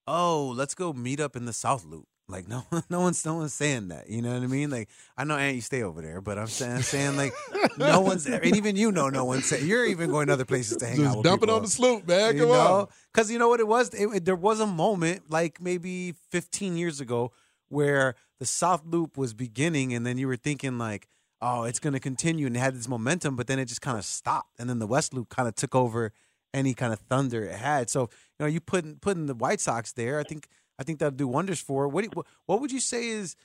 [0.07, 2.07] oh, let's go meet up in the South Loop.
[2.31, 4.09] Like no, no one's no one's saying that.
[4.09, 4.69] You know what I mean?
[4.69, 7.33] Like I know Aunt, you stay over there, but I'm saying, saying like
[7.77, 10.77] no one's, and even you know, no one's saying you're even going to other places
[10.77, 11.13] to hang Just out.
[11.15, 12.31] Just dumping on the sloop, man.
[12.31, 12.59] Come you know?
[12.59, 13.89] on, because you know what it was.
[13.89, 17.31] It, it, there was a moment, like maybe 15 years ago,
[17.69, 21.07] where the South Loop was beginning, and then you were thinking like,
[21.41, 23.97] oh, it's going to continue, and it had this momentum, but then it just kind
[23.97, 26.13] of stopped, and then the West Loop kind of took over
[26.53, 27.89] any kind of thunder it had.
[27.89, 28.07] So you
[28.41, 30.47] know, you putting putting the White Sox there, I think
[30.81, 31.87] I think that'll do wonders for.
[31.87, 32.05] What
[32.45, 33.35] what would you say is?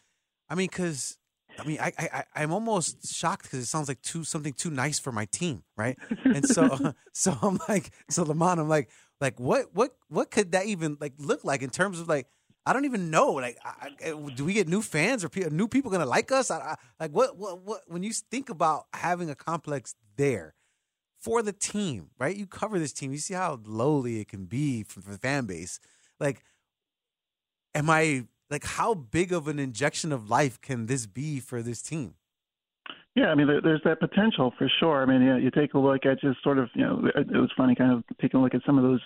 [0.49, 1.18] I mean, because
[1.59, 4.99] I mean, I, I I'm almost shocked because it sounds like too something too nice
[4.99, 5.99] for my team, right?
[6.25, 8.88] And so so I'm like, so LaMond, I'm like,
[9.20, 12.27] like what what what could that even like look like in terms of like
[12.68, 13.35] I don't even know.
[13.35, 16.51] Like, I, eh, do we get new fans or pe- new people gonna like us?
[16.51, 17.83] I, I, like, what, what, what?
[17.87, 20.57] When you think about having a complex there
[21.20, 22.37] for the team, right?
[22.37, 23.12] You cover this team.
[23.12, 25.79] You see how lowly it can be for, for the fan base.
[26.18, 26.42] Like,
[27.77, 31.83] am I like how big of an injection of life can this be for this
[31.83, 32.15] team?
[33.15, 35.03] Yeah, I mean, there, there's that potential for sure.
[35.03, 37.39] I mean, yeah, you take a look at just sort of, you know, it, it
[37.39, 39.01] was funny kind of taking a look at some of those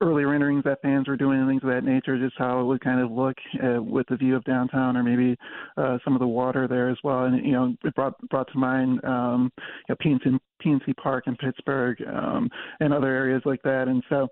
[0.00, 2.80] early renderings that fans were doing and things of that nature, just how it would
[2.80, 5.36] kind of look uh, with the view of downtown or maybe
[5.76, 7.24] uh, some of the water there as well.
[7.24, 9.50] And, you know, it brought brought to mind, um,
[9.88, 13.88] you know, PNC, PNC Park in Pittsburgh um, and other areas like that.
[13.88, 14.28] And so,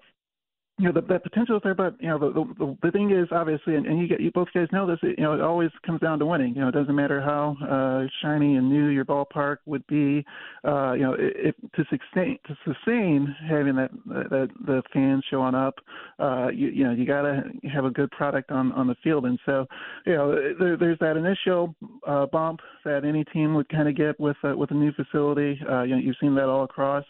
[0.78, 3.26] you know, the, the potential is there, but you know, the, the the thing is
[3.32, 4.98] obviously, and, and you get you both guys know this.
[5.02, 6.54] You know, it always comes down to winning.
[6.54, 10.24] You know, it doesn't matter how uh, shiny and new your ballpark would be.
[10.64, 15.74] Uh, you know, if to sustain to sustain having that that the fans showing up,
[16.20, 19.24] uh, you you know, you got to have a good product on on the field.
[19.26, 19.66] And so,
[20.06, 21.74] you know, there, there's that initial
[22.06, 25.60] uh, bump that any team would kind of get with uh, with a new facility.
[25.68, 27.04] Uh, you know, you've seen that all across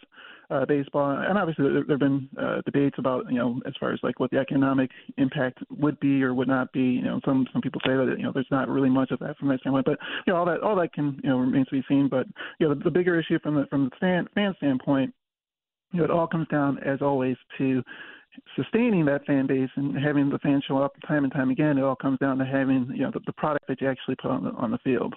[0.66, 4.00] baseball, and obviously there, there have been uh, debates about you know as far as
[4.02, 6.80] like what the economic impact would be or would not be.
[6.80, 9.36] You know, some some people say that you know there's not really much of that
[9.36, 11.76] from that standpoint, but you know all that all that can you know remains to
[11.76, 12.08] be seen.
[12.08, 12.26] But
[12.58, 15.14] you know the, the bigger issue from the from the fan, fan standpoint,
[15.92, 17.82] you know it all comes down as always to
[18.56, 21.78] sustaining that fan base and having the fans show up time and time again.
[21.78, 24.30] It all comes down to having you know the, the product that you actually put
[24.30, 25.14] on the on the field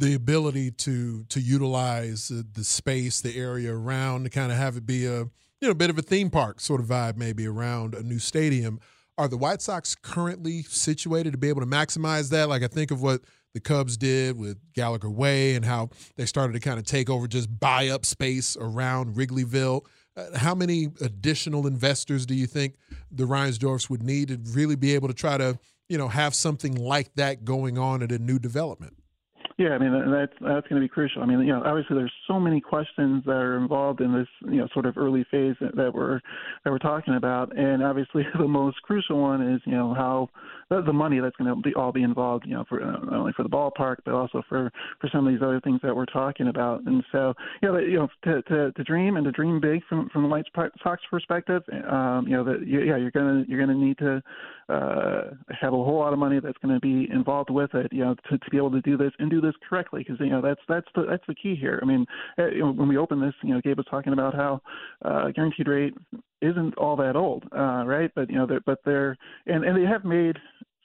[0.00, 4.86] the ability to to utilize the space, the area around, to kind of have it
[4.86, 5.20] be a
[5.60, 8.80] you know bit of a theme park sort of vibe, maybe around a new stadium.
[9.18, 12.48] Are the White Sox currently situated to be able to maximize that?
[12.48, 13.20] Like I think of what
[13.52, 17.28] the Cubs did with Gallagher Way and how they started to kind of take over,
[17.28, 19.84] just buy up space around Wrigleyville.
[20.16, 22.76] Uh, how many additional investors do you think
[23.10, 25.58] the Reinsdorfs would need to really be able to try to,
[25.88, 28.96] you know, have something like that going on at a new development?
[29.60, 31.20] Yeah, I mean that's that's going to be crucial.
[31.22, 34.56] I mean, you know, obviously there's so many questions that are involved in this, you
[34.56, 36.18] know, sort of early phase that, that we're
[36.64, 40.30] that we're talking about, and obviously the most crucial one is, you know, how
[40.70, 43.34] the, the money that's going to be all be involved, you know, for not only
[43.36, 46.48] for the ballpark but also for for some of these other things that we're talking
[46.48, 46.82] about.
[46.86, 50.08] And so, you know, you know, to to, to dream and to dream big from
[50.08, 50.46] from the White
[50.82, 54.22] Sox perspective, um, you know, that yeah, you're gonna you're gonna need to
[54.70, 55.22] uh,
[55.60, 58.14] have a whole lot of money that's going to be involved with it, you know,
[58.30, 60.60] to, to be able to do this and do this correctly, because you know that's
[60.68, 61.78] that's the that's the key here.
[61.82, 62.06] I mean,
[62.38, 64.60] know, when we open this, you know, Gabe was talking about how
[65.04, 65.94] uh, guaranteed rate
[66.42, 68.10] isn't all that old, uh, right?
[68.14, 70.36] But you know, they're, but they're and and they have made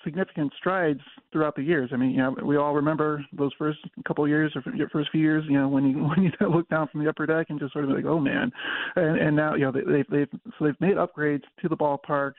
[0.06, 1.02] significant strides
[1.34, 1.90] throughout the years.
[1.92, 5.20] I mean, you know, we all remember those first couple of years or first few
[5.20, 7.74] years, you know, when you when you look down from the upper deck and just
[7.74, 8.52] sort of like, oh man,
[8.96, 12.34] and and now you know they, they've they've so they've made upgrades to the ballpark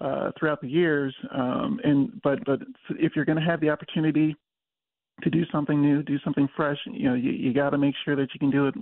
[0.00, 1.14] uh, throughout the years.
[1.34, 2.60] Um, and but but
[2.90, 4.36] if you're going to have the opportunity
[5.22, 8.16] to do something new, do something fresh, you know, you, you got to make sure
[8.16, 8.74] that you can do it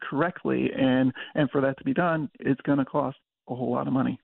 [0.00, 0.70] correctly.
[0.76, 3.16] And and for that to be done, it's going to cost
[3.48, 4.18] a whole lot of money.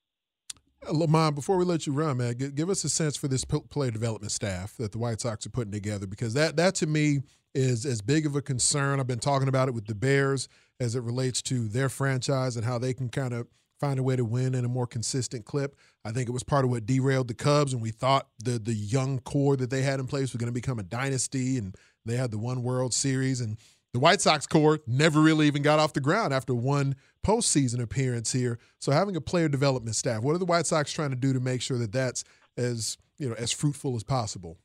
[0.86, 3.44] Uh, LaMond, before we let you run, man, give, give us a sense for this
[3.44, 7.20] player development staff that the White Sox are putting together because that that to me
[7.54, 8.98] is as big of a concern.
[8.98, 10.48] I've been talking about it with the Bears
[10.80, 13.46] as it relates to their franchise and how they can kind of
[13.82, 15.74] find a way to win in a more consistent clip.
[16.04, 18.74] I think it was part of what derailed the Cubs, and we thought the the
[18.74, 21.74] young core that they had in place was going to become a dynasty, and
[22.06, 23.58] they had the one World Series, and
[23.92, 26.94] the White Sox core never really even got off the ground after one
[27.26, 28.58] postseason appearance here.
[28.80, 31.40] So having a player development staff, what are the White Sox trying to do to
[31.40, 32.22] make sure that that's
[32.56, 34.58] as you know as fruitful as possible?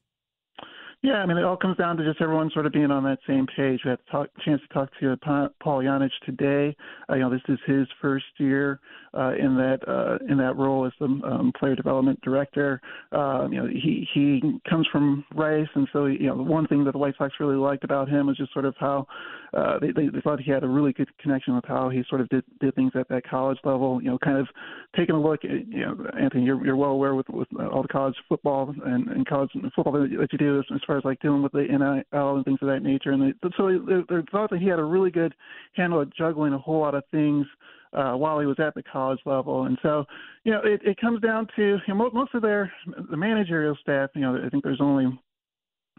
[1.08, 3.20] Yeah, I mean, it all comes down to just everyone sort of being on that
[3.26, 3.80] same page.
[3.86, 5.16] We had a chance to talk to
[5.64, 6.76] Paul Janish today.
[7.10, 8.82] Uh, you know, this is his first year
[9.14, 12.82] uh, in that uh, in that role as the um, player development director.
[13.14, 16.92] Um, you know, he he comes from Rice, and so you know, one thing that
[16.92, 19.08] the White Sox really liked about him was just sort of how
[19.54, 22.30] uh, they, they thought he had a really good connection with how he sort of
[22.30, 24.02] did did things at that college level.
[24.02, 24.48] You know, kind of
[24.96, 25.44] taking a look.
[25.46, 29.08] At, you know, Anthony, you're you're well aware with with all the college football and,
[29.08, 32.36] and college football that you do as, as far as like dealing with the NIL
[32.36, 33.12] and things of that nature.
[33.12, 35.34] And they, so they, they thought that he had a really good
[35.76, 37.46] handle at juggling a whole lot of things
[37.94, 39.66] uh, while he was at the college level.
[39.66, 40.06] And so,
[40.44, 42.72] you know, it, it comes down to you know, most of their
[43.10, 44.10] the managerial staff.
[44.16, 45.18] You know, I think there's only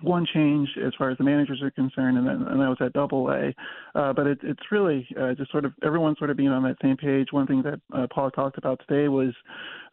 [0.02, 2.92] one change as far as the managers are concerned, and, then, and that was at
[2.92, 3.54] Double A.
[3.94, 6.76] Uh, but it, it's really uh, just sort of everyone sort of being on that
[6.82, 7.28] same page.
[7.30, 9.34] One thing that uh, Paul talked about today was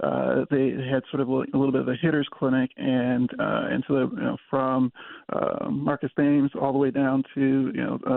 [0.04, 3.84] uh, they had sort of a, little bit of a hitters clinic, and uh, and
[3.88, 4.92] so you know, from
[5.32, 8.12] uh, Marcus Thames all the way down to you know uh,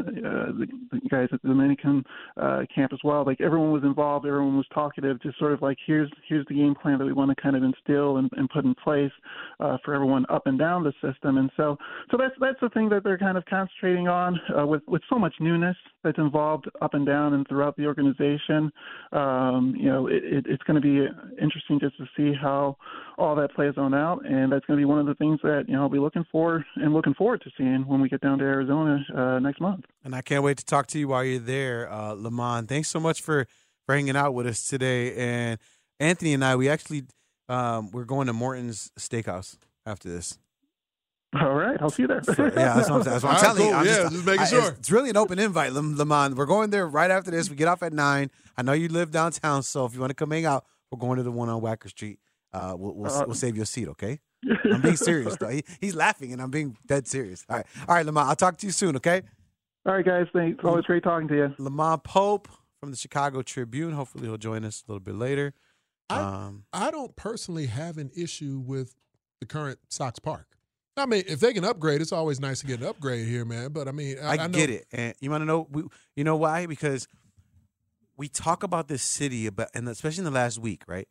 [0.00, 2.04] uh, the, the guys at the Dominican
[2.40, 3.24] uh, camp as well.
[3.24, 5.22] Like everyone was involved, everyone was talkative.
[5.22, 7.62] Just sort of like here's here's the game plan that we want to kind of
[7.62, 9.12] instill and, and put in place
[9.60, 11.76] uh, for everyone up and down the system And so,
[12.10, 15.18] so that's that's the thing that they're kind of concentrating on uh, with with so
[15.18, 18.72] much newness that's involved up and down and throughout the organization.
[19.12, 21.06] Um, you know, it, it, it's going to be
[21.40, 22.76] interesting just to see how
[23.18, 25.64] all that plays on out, and that's going to be one of the things that
[25.68, 28.38] you know I'll be looking for and looking forward to seeing when we get down
[28.38, 29.84] to Arizona uh, next month.
[30.04, 32.68] And I can't wait to talk to you while you're there, uh, LaMond.
[32.68, 33.46] Thanks so much for
[33.86, 35.14] for hanging out with us today.
[35.14, 35.58] And
[35.98, 37.04] Anthony and I, we actually
[37.50, 40.38] um, we're going to Morton's Steakhouse after this.
[41.40, 42.22] All right, I'll see you there.
[42.24, 43.68] So, yeah, that's what I'm, that's what I'm telling you.
[43.68, 43.74] cool.
[43.78, 44.68] I'm Yeah, just making I- sure.
[44.70, 46.34] It's, it's really an open invite, Lam- LaMond.
[46.34, 47.48] We're going there right after this.
[47.48, 48.30] We get off at nine.
[48.56, 51.18] I know you live downtown, so if you want to come hang out, we're going
[51.18, 52.18] to the one on Wacker Street.
[52.52, 54.18] Uh, we'll we'll, Uh, we'll save you a seat, okay?
[54.72, 55.48] I'm being serious though.
[55.50, 57.44] He, he's laughing, and I'm being dead serious.
[57.48, 58.24] All right, all right, LaMond.
[58.24, 59.22] I'll talk to you soon, okay?
[59.86, 60.26] All right, guys.
[60.32, 60.64] Thanks.
[60.64, 61.48] Always great talking to you.
[61.60, 62.48] LaMond Pope
[62.80, 63.92] from the Chicago Tribune.
[63.92, 65.54] Hopefully, he'll join us a little bit later.
[66.08, 68.96] I- Um, I don't personally have an issue with
[69.38, 70.46] the current Sox Park.
[70.96, 73.72] I mean, if they can upgrade, it's always nice to get an upgrade here, man.
[73.72, 75.84] But I mean, I, I, I know, get it, and you want to know, we,
[76.16, 76.66] you know why?
[76.66, 77.06] Because
[78.16, 81.08] we talk about this city, about, and especially in the last week, right?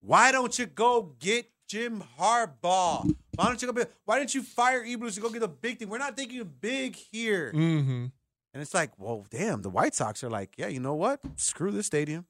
[0.00, 3.12] Why don't you go get Jim Harbaugh?
[3.34, 3.72] Why don't you go?
[3.72, 5.88] Be, why didn't you fire Eberflus to go get a big thing?
[5.88, 8.06] We're not thinking big here, Mm-hmm.
[8.54, 9.62] and it's like, well, damn.
[9.62, 11.20] The White Sox are like, yeah, you know what?
[11.36, 12.24] Screw this stadium.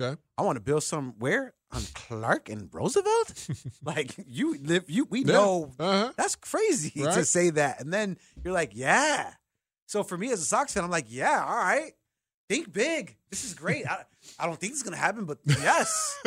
[0.00, 0.18] Okay.
[0.38, 3.48] I want to build some where on Clark and Roosevelt.
[3.84, 5.32] like you live, you we Yeah.
[5.32, 6.12] know Uh-huh.
[6.16, 7.80] that's crazy to say that.
[7.80, 9.32] And then you're like, yeah.
[9.86, 11.92] So for me as a Sox fan, I'm like, yeah, all right.
[12.48, 13.16] Think big.
[13.30, 13.86] This is great.
[13.86, 14.04] I,
[14.38, 16.18] I don't think this is going to happen, but yes.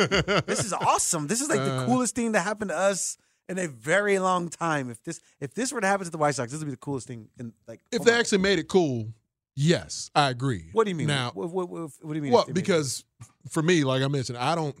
[0.46, 1.26] this is awesome.
[1.26, 1.86] This is like the Uh.
[1.86, 3.18] coolest thing that happened to us
[3.48, 4.88] in a very long time.
[4.90, 6.76] If this if this were to happen to the White Sox, this would be the
[6.76, 9.08] coolest thing in like If oh they actually made it cool,
[9.56, 10.70] yes, I agree.
[10.72, 11.08] What do you mean?
[11.08, 12.32] Now, what, what, what, what do you mean?
[12.32, 13.04] well, because
[13.50, 14.76] for me, like I mentioned, I don't,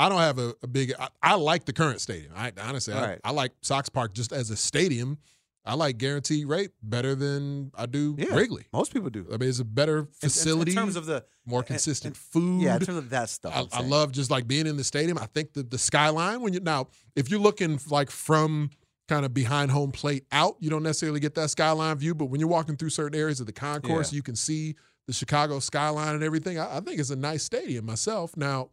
[0.00, 0.92] I don't have a, a big.
[0.98, 2.32] I, I like the current stadium.
[2.36, 3.20] I honestly, I, Right.
[3.24, 5.18] I like Sox Park just as a stadium.
[5.64, 8.34] I like guaranteed rate better than I do Yeah.
[8.34, 8.64] Wrigley.
[8.72, 9.26] most people do.
[9.32, 10.70] I mean, it's a better In- in- facility.
[10.72, 12.62] in, terms of the more and- consistent and- food.
[12.62, 13.68] Yeah, in terms of that stuff.
[13.72, 15.18] I, I love just like being in the stadium.
[15.18, 18.70] I think the the skyline when you now if you're looking like from
[19.06, 22.14] kind of behind home plate out, you don't necessarily get that skyline view.
[22.14, 24.16] But when you're walking through certain areas of the concourse, Yeah.
[24.16, 24.76] you can see
[25.06, 26.58] the Chicago skyline and everything.
[26.58, 28.34] I, I think it's a nice stadium myself.
[28.36, 28.70] Now,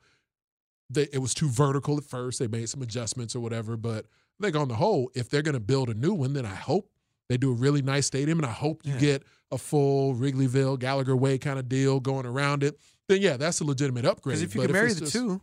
[0.89, 2.39] they, it was too vertical at first.
[2.39, 4.05] They made some adjustments or whatever, but
[4.39, 6.55] I think on the whole, if they're going to build a new one, then I
[6.55, 6.89] hope
[7.29, 8.99] they do a really nice stadium, and I hope you Yeah.
[8.99, 12.79] get a full Wrigleyville, Gallagher Way kind of deal going around it.
[13.09, 14.35] Then yeah, that's a legitimate upgrade.
[14.39, 15.41] Because if you But can marry the just- two,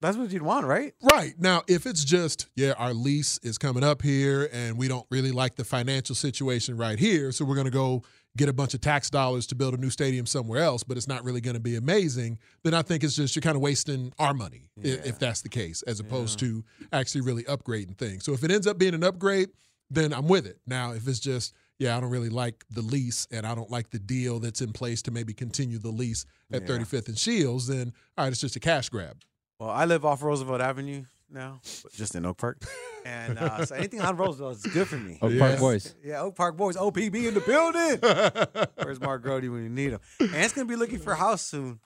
[0.00, 0.94] that's what you'd want, right?
[1.02, 1.34] Right.
[1.38, 5.32] Now, if it's just, yeah, our lease is coming up here and we don't really
[5.32, 8.02] like the financial situation right here, so we're going to go
[8.38, 11.08] get a bunch of tax dollars to build a new stadium somewhere else, but it's
[11.08, 14.12] not really going to be amazing, then I think it's just you're kind of wasting
[14.18, 14.94] our money Yeah.
[15.04, 18.24] if that's the case, as opposed to actually really upgrading things.
[18.24, 19.50] So if it ends up being an upgrade,
[19.90, 20.58] then I'm with it.
[20.66, 23.90] Now, if it's just, yeah, I don't really like the lease and I don't like
[23.90, 26.68] the deal that's in place to maybe continue the lease at Yeah.
[26.68, 29.22] 35th and Shields, then all right, it's just a cash grab.
[29.58, 32.62] Well, I live off Roosevelt Avenue now, but just in Oak Park,
[33.04, 35.18] and uh, so anything on Roosevelt is good for me.
[35.22, 35.46] Oak Yeah.
[35.48, 35.94] Park Boys.
[36.04, 38.66] Yeah, Oak Park boys, OPB in the building.
[38.84, 40.00] Where's Mark Grote when you need him?
[40.20, 41.80] And it's gonna be looking for a house soon.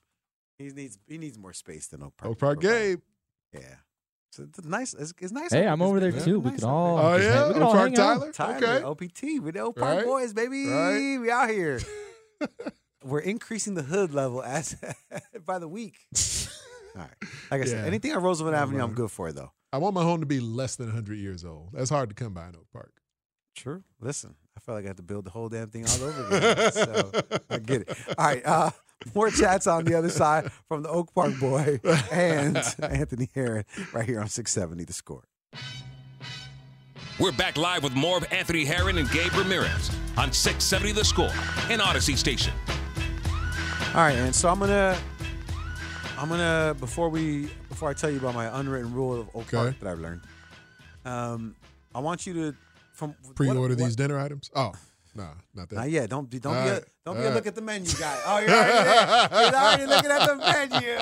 [0.59, 2.31] He needs he needs more space than Oak Park.
[2.33, 3.01] Oak Park Gabe.
[3.53, 3.61] Yeah.
[4.31, 4.95] So it's nice.
[4.95, 5.53] It's, it's nice.
[5.53, 6.39] Hey, up- I'm it's over there nice too.
[6.39, 6.99] up We can could all.
[6.99, 7.49] Oh, just yeah?
[7.49, 8.33] we can Oak all Park hang out.
[8.33, 8.33] Tyler?
[8.33, 8.83] Tyler, Okay.
[9.39, 10.07] OPT with the Oak Park Right.
[10.07, 10.67] boys, baby.
[10.69, 11.19] Right.
[11.19, 11.81] We out here.
[13.05, 14.77] We're increasing the hood level as
[15.45, 15.97] by the week.
[16.97, 17.31] All right.
[17.51, 17.87] Like I said, Yeah.
[17.87, 19.53] anything on Roosevelt Avenue, I'm good for though.
[19.73, 21.71] I want my home to be less than 100 years old.
[21.73, 22.93] That's hard to come by in Oak Park.
[23.57, 23.83] True.
[24.01, 26.73] Listen, I felt like I had to build the whole damn thing all over again.
[26.73, 27.11] so
[27.51, 27.97] I get it.
[28.19, 28.43] All right.
[28.45, 28.71] Uh,
[29.15, 31.81] more chats on the other side from the Oak Park boy
[32.11, 35.25] and Anthony Herron right here on 670 The Score.
[37.21, 41.31] We're back live with more of Anthony Herron and Gabe Ramirez on 670 The Score
[41.71, 42.53] and Audacy Station.
[43.95, 44.97] All right, and so I'm gonna,
[46.23, 49.55] I'm gonna before we before I tell you about my unwritten rule of Oak Park
[49.69, 49.77] Okay.
[49.81, 50.21] that I've learned,
[51.05, 51.57] um,
[51.93, 52.55] I want you to
[52.93, 54.49] from Pre-order what- these what- dinner items?
[54.55, 54.73] Oh,
[55.17, 55.75] no, not that.
[55.75, 56.09] Not yet.
[56.11, 56.85] Don't be don't All be a, right.
[57.05, 57.35] don't be a right.
[57.35, 58.17] look at the menu guy.
[58.25, 59.29] Oh, you're already there.
[59.43, 60.97] You're already looking at the menu.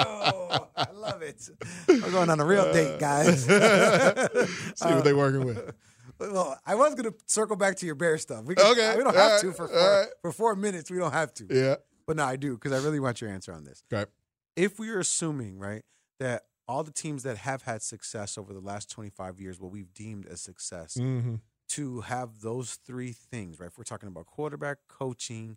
[0.76, 1.50] I love it.
[1.86, 3.44] We're going on a real date, guys.
[3.44, 5.70] See what they're working with.
[6.18, 8.44] well, I was gonna circle back to your bear stuff.
[8.46, 8.96] We can, Okay.
[8.96, 9.40] we don't have right.
[9.42, 10.90] to for four, for four minutes.
[10.90, 11.46] We don't have to.
[11.50, 11.74] Yeah.
[12.06, 13.82] But no, I do because I really want your answer on this.
[13.92, 14.10] Okay.
[14.56, 15.82] If we are assuming right
[16.18, 19.92] that all the teams that have had success over the last 25 years, what we've
[19.92, 21.36] deemed as success, Mm-hmm.
[21.70, 23.66] to have those three things, right?
[23.68, 25.56] If we're talking about quarterback, coaching,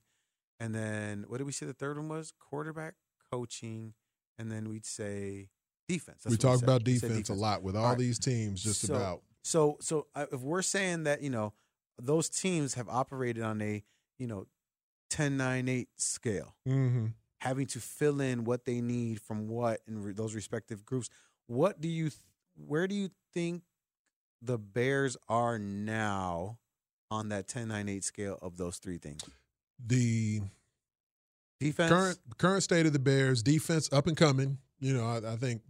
[0.60, 2.34] and then what did we say the third one was?
[2.40, 2.96] Quarterback,
[3.32, 3.94] coaching,
[4.40, 5.50] and then we'd say
[5.88, 6.22] defense.
[6.24, 6.64] That's We talk said.
[6.64, 7.98] about We said defense, a lot with all, All right.
[8.00, 9.22] these teams, just So- about.
[9.46, 11.52] So so uh, if we're saying that you know
[12.02, 13.84] those teams have operated on a
[14.18, 14.48] you know
[15.10, 17.08] 10 9 8 scale Mm-hmm.
[17.44, 21.10] Having to fill in what they need from what in re- those respective groups
[21.48, 22.22] what do you th-
[22.56, 23.64] where do you think
[24.42, 26.58] the bears are now
[27.12, 29.22] on that 10 9 8 scale of those three things
[29.86, 30.42] The
[31.60, 34.58] defense current current state of the Bears defense up and coming.
[34.80, 35.62] You know, I, I think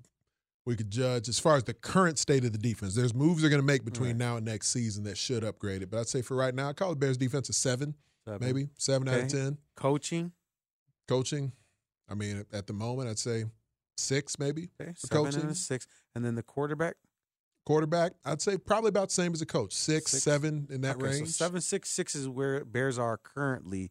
[0.66, 2.96] we could judge as far as the current state of the defense.
[2.96, 4.18] There's moves they're going to make between Right.
[4.18, 5.92] now and next season that should upgrade it.
[5.92, 7.96] But I'd say for right now, I call the Bears defense a seven,
[8.26, 8.40] Seven.
[8.48, 9.58] maybe seven out of ten.
[9.76, 10.32] coaching
[11.08, 11.52] Coaching,
[12.14, 13.45] I mean, at- the moment, I'd say
[13.97, 14.70] six, maybe.
[14.80, 16.95] okay For seven and a six and then the quarterback
[17.66, 20.24] Quarterback, I'd say probably about the same as a coach, six, Six.
[20.24, 21.20] seven in that okay, range.
[21.30, 23.89] so seven six six is where bears are currently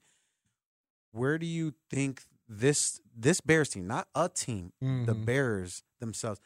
[1.10, 5.24] where do you think this this bears team not a team the Mhm.
[5.24, 6.38] Bears themselves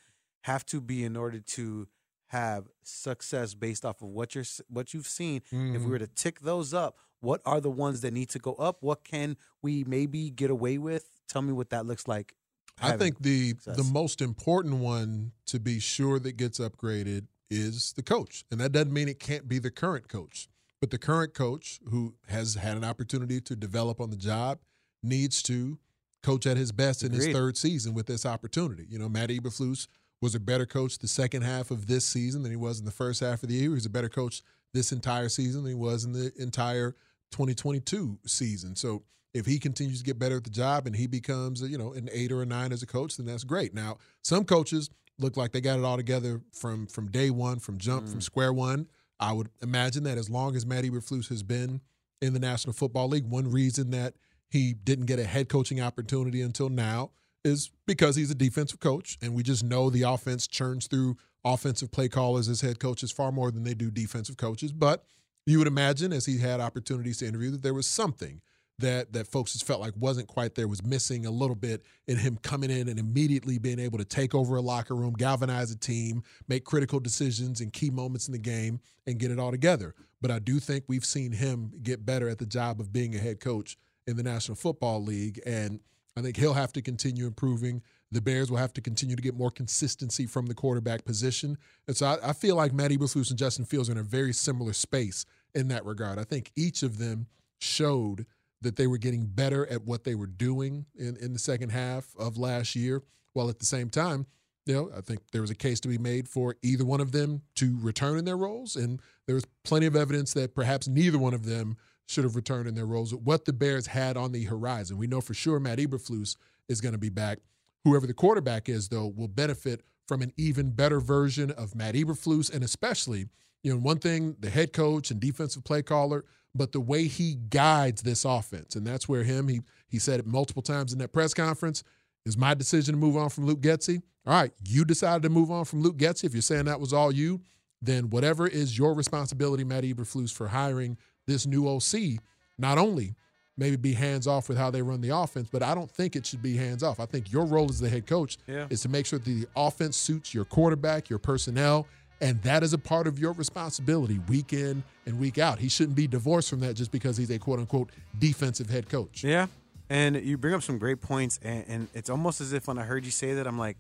[0.43, 1.89] have to be in order to
[2.29, 5.43] have success based off of what you're what you've seen.
[5.51, 5.85] If Mhm.
[5.85, 8.79] we were to tick those up, what are the ones that need to go up?
[8.81, 11.11] What can we maybe get away with?
[11.29, 12.35] Tell me what that looks like.
[12.81, 13.77] I think the success.
[13.77, 18.73] the most important one to be sure that gets upgraded is the coach, and that
[18.73, 20.49] doesn't mean it can't be the current coach.
[20.81, 24.59] But the current coach, who has had an opportunity to develop on the job,
[25.03, 25.79] needs to
[26.23, 28.87] coach at his best in his third season with this opportunity.
[28.91, 29.87] You know, Matt Eberflus
[30.21, 32.91] was a better coach the second half of this season than he was in the
[32.91, 33.75] first half of the year.
[33.75, 34.43] He's a better coach
[34.75, 36.97] this entire season than he was in the entire
[37.33, 38.77] 2022 season.
[38.77, 39.03] So
[39.35, 42.09] if he continues to get better at the job and he becomes, you know, an
[42.13, 43.75] eight or a nine as a coach, then that's great.
[43.75, 47.79] Now, some coaches look like they got it all together from from day one, from
[47.79, 48.23] jump, from mm.
[48.23, 48.89] square one.
[49.19, 51.81] I would imagine that as long as Matt Eberflus has been
[52.21, 54.15] in the National Football League, one reason that
[54.49, 57.11] he didn't get a head coaching opportunity until now
[57.45, 61.93] is because he's a defensive coach, and we just know the offense churns through offensive
[61.93, 64.73] play callers as head coaches far more than they do defensive coaches.
[64.73, 65.05] But
[65.47, 68.41] you would imagine, as he had opportunities to interview, that there was something
[68.79, 72.19] that that folks just felt like wasn't quite there, was missing a little bit in
[72.19, 75.79] him coming in and immediately being able to take over a locker room, galvanize a
[75.79, 79.95] team, make critical decisions in key moments in the game, and get it all together.
[80.21, 83.19] But I do think we've seen him get better at the job of being a
[83.19, 85.81] head coach in the National Football League, and
[86.17, 87.83] I think he'll have to continue improving.
[88.13, 91.59] The Bears will have to continue to get more consistency from the quarterback position.
[91.89, 94.33] And so I, I feel like Matt Eberflus and Justin Fields are in a very
[94.33, 96.19] similar space in that regard.
[96.19, 97.27] I think each of them
[97.59, 98.27] showed
[98.63, 102.15] that they were getting better at what they were doing in, in the second half
[102.19, 104.27] of last year, while at the same time,
[104.65, 107.13] you know, I think there was a case to be made for either one of
[107.13, 108.75] them to return in their roles.
[108.75, 111.77] And there was plenty of evidence that perhaps neither one of them
[112.07, 113.15] should have returned in their roles.
[113.15, 114.97] What the Bears had on the horizon.
[114.97, 116.37] We know for sure Matt Eberflus
[116.69, 117.39] is going to be back.
[117.85, 122.53] Whoever the quarterback is, though, will benefit from an even better version of Matt Eberflus,
[122.53, 123.27] and especially,
[123.63, 127.35] you know, one thing, the head coach and defensive play caller, but the way he
[127.35, 128.77] guides this offense.
[128.77, 131.85] And that's where him, he he said it multiple times in that press conference,
[132.25, 134.03] is my decision to move on from Luke Getsy.
[134.27, 136.25] All right, you decided to move on from Luke Getsy.
[136.25, 137.41] If you're saying that was all you,
[137.81, 140.97] then whatever is your responsibility, Matt Eberflus, for hiring
[141.27, 142.19] this new OC,
[142.59, 143.15] not only
[143.57, 146.27] maybe be hands off with how they run the offense, but I don't think it
[146.27, 146.99] should be hands off.
[147.01, 148.67] I think your role as the head coach Yeah.
[148.71, 151.87] is to make sure that the offense suits your quarterback, your personnel,
[152.21, 155.59] and that is a part of your responsibility week in and week out.
[155.59, 159.23] He shouldn't be divorced from that just because he's a quote unquote defensive head coach.
[159.23, 159.47] Yeah.
[159.89, 162.83] And you bring up some great points, and, and it's almost as if when I
[162.83, 163.77] heard you say that, I'm like,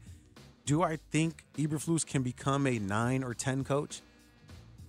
[0.64, 4.03] do I think Eberflus can become a nine or ten coach?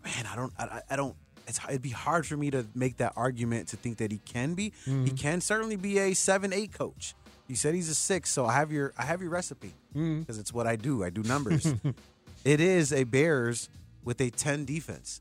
[0.03, 0.53] Man, I don't.
[0.59, 1.15] I, I don't.
[1.47, 4.53] It's, it'd be hard for me to make that argument to think that he can
[4.53, 4.73] be.
[4.85, 5.15] He mm-hmm.
[5.15, 7.15] can certainly be a seven, eight coach.
[7.47, 10.19] You said he's a six, so I have your I have your recipe mm-hmm.
[10.19, 11.03] because it's what I do.
[11.03, 11.73] I do numbers.
[12.47, 13.69] it is a Bears
[14.03, 15.19] with a ten defense.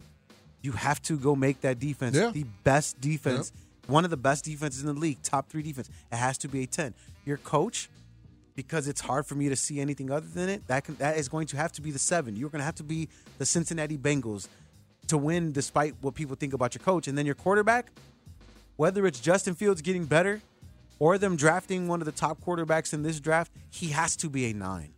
[0.62, 2.30] You have to go make that defense Yeah.
[2.30, 3.52] the best defense,
[3.86, 5.88] one of the best defenses in the league, top three defense.
[6.12, 6.94] It has to be a ten.
[7.24, 7.88] Your coach,
[8.54, 10.66] because it's hard for me to see anything other than it.
[10.68, 12.36] That can, that is going to have to be the seven.
[12.36, 13.08] You're going to have to be
[13.38, 14.48] the Cincinnati Bengals
[15.08, 17.06] to win, despite what people think about your coach.
[17.08, 17.90] And then your quarterback,
[18.76, 20.40] whether it's Justin Fields getting better
[20.98, 24.46] or them drafting one of the top quarterbacks in this draft, he has to be
[24.50, 24.92] a nine.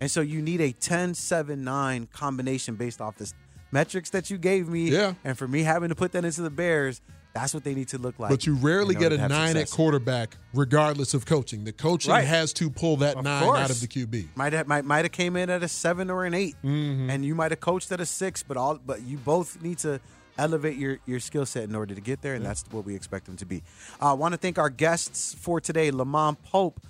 [0.00, 3.34] And so you need a 10 7 9 combination based off this
[3.72, 4.90] metrics that you gave me.
[4.90, 5.14] Yeah.
[5.24, 7.00] And for me having to put that into the Bears,
[7.34, 8.30] that's what they need to look like.
[8.30, 11.64] But you rarely get a nine at quarterback, regardless of coaching.
[11.64, 12.24] The coaching Right.
[12.24, 13.58] has to pull that Of nine course.
[13.58, 14.28] out of the QB.
[14.34, 17.10] Might have might, might have came in at a seven or an 8 Mm-hmm.
[17.10, 18.42] and you might have coached at a six.
[18.42, 20.00] But all but you both need to
[20.38, 23.26] elevate your your skill set in order to get there, and that's what we expect
[23.26, 23.62] them to be.
[24.00, 26.80] I want to thank our guests for today, LaMond Pope,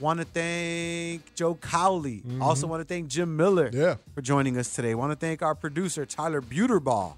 [0.00, 2.18] Want to thank Joe Cowley.
[2.18, 2.40] Mm-hmm.
[2.42, 3.96] Also want to thank Jim Miller Yeah.
[4.14, 4.94] for joining us today.
[4.94, 7.14] Want to thank our producer Tyler Buterball.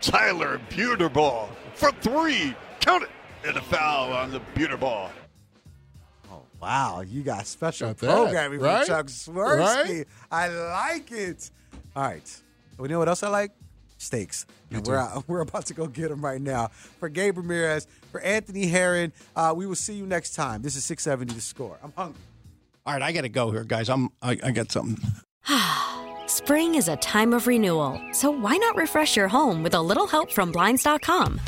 [0.00, 2.54] Tyler Buterball for three.
[2.80, 3.10] Count it.
[3.46, 5.10] And a foul on the Buterball.
[6.30, 8.86] Oh wow, you got special Got that, programming right?
[8.86, 9.58] from Chuck Swirsky.
[9.88, 10.06] Right?
[10.30, 11.50] I like it.
[11.94, 12.40] All right,
[12.78, 13.50] we know what else I like?
[14.04, 14.46] Steaks.
[14.70, 16.68] And we're out, we're about to go get them right now.
[16.98, 20.62] For Gabe Ramirez, for Anthony Herron, uh, we will see you next time.
[20.62, 21.78] This is 670 The Score.
[21.82, 22.20] I'm hungry.
[22.86, 23.88] All right, I got to go here, guys.
[23.88, 24.98] I'm I, I got something.
[26.26, 30.06] Spring is a time of renewal, so why not refresh your home with a little
[30.06, 31.40] help from Blinds.com?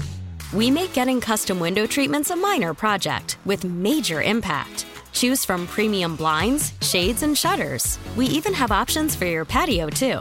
[0.52, 4.86] We make getting custom window treatments a minor project with major impact.
[5.12, 7.98] Choose from premium blinds, shades, and shutters.
[8.16, 10.20] We even have options for your patio, too.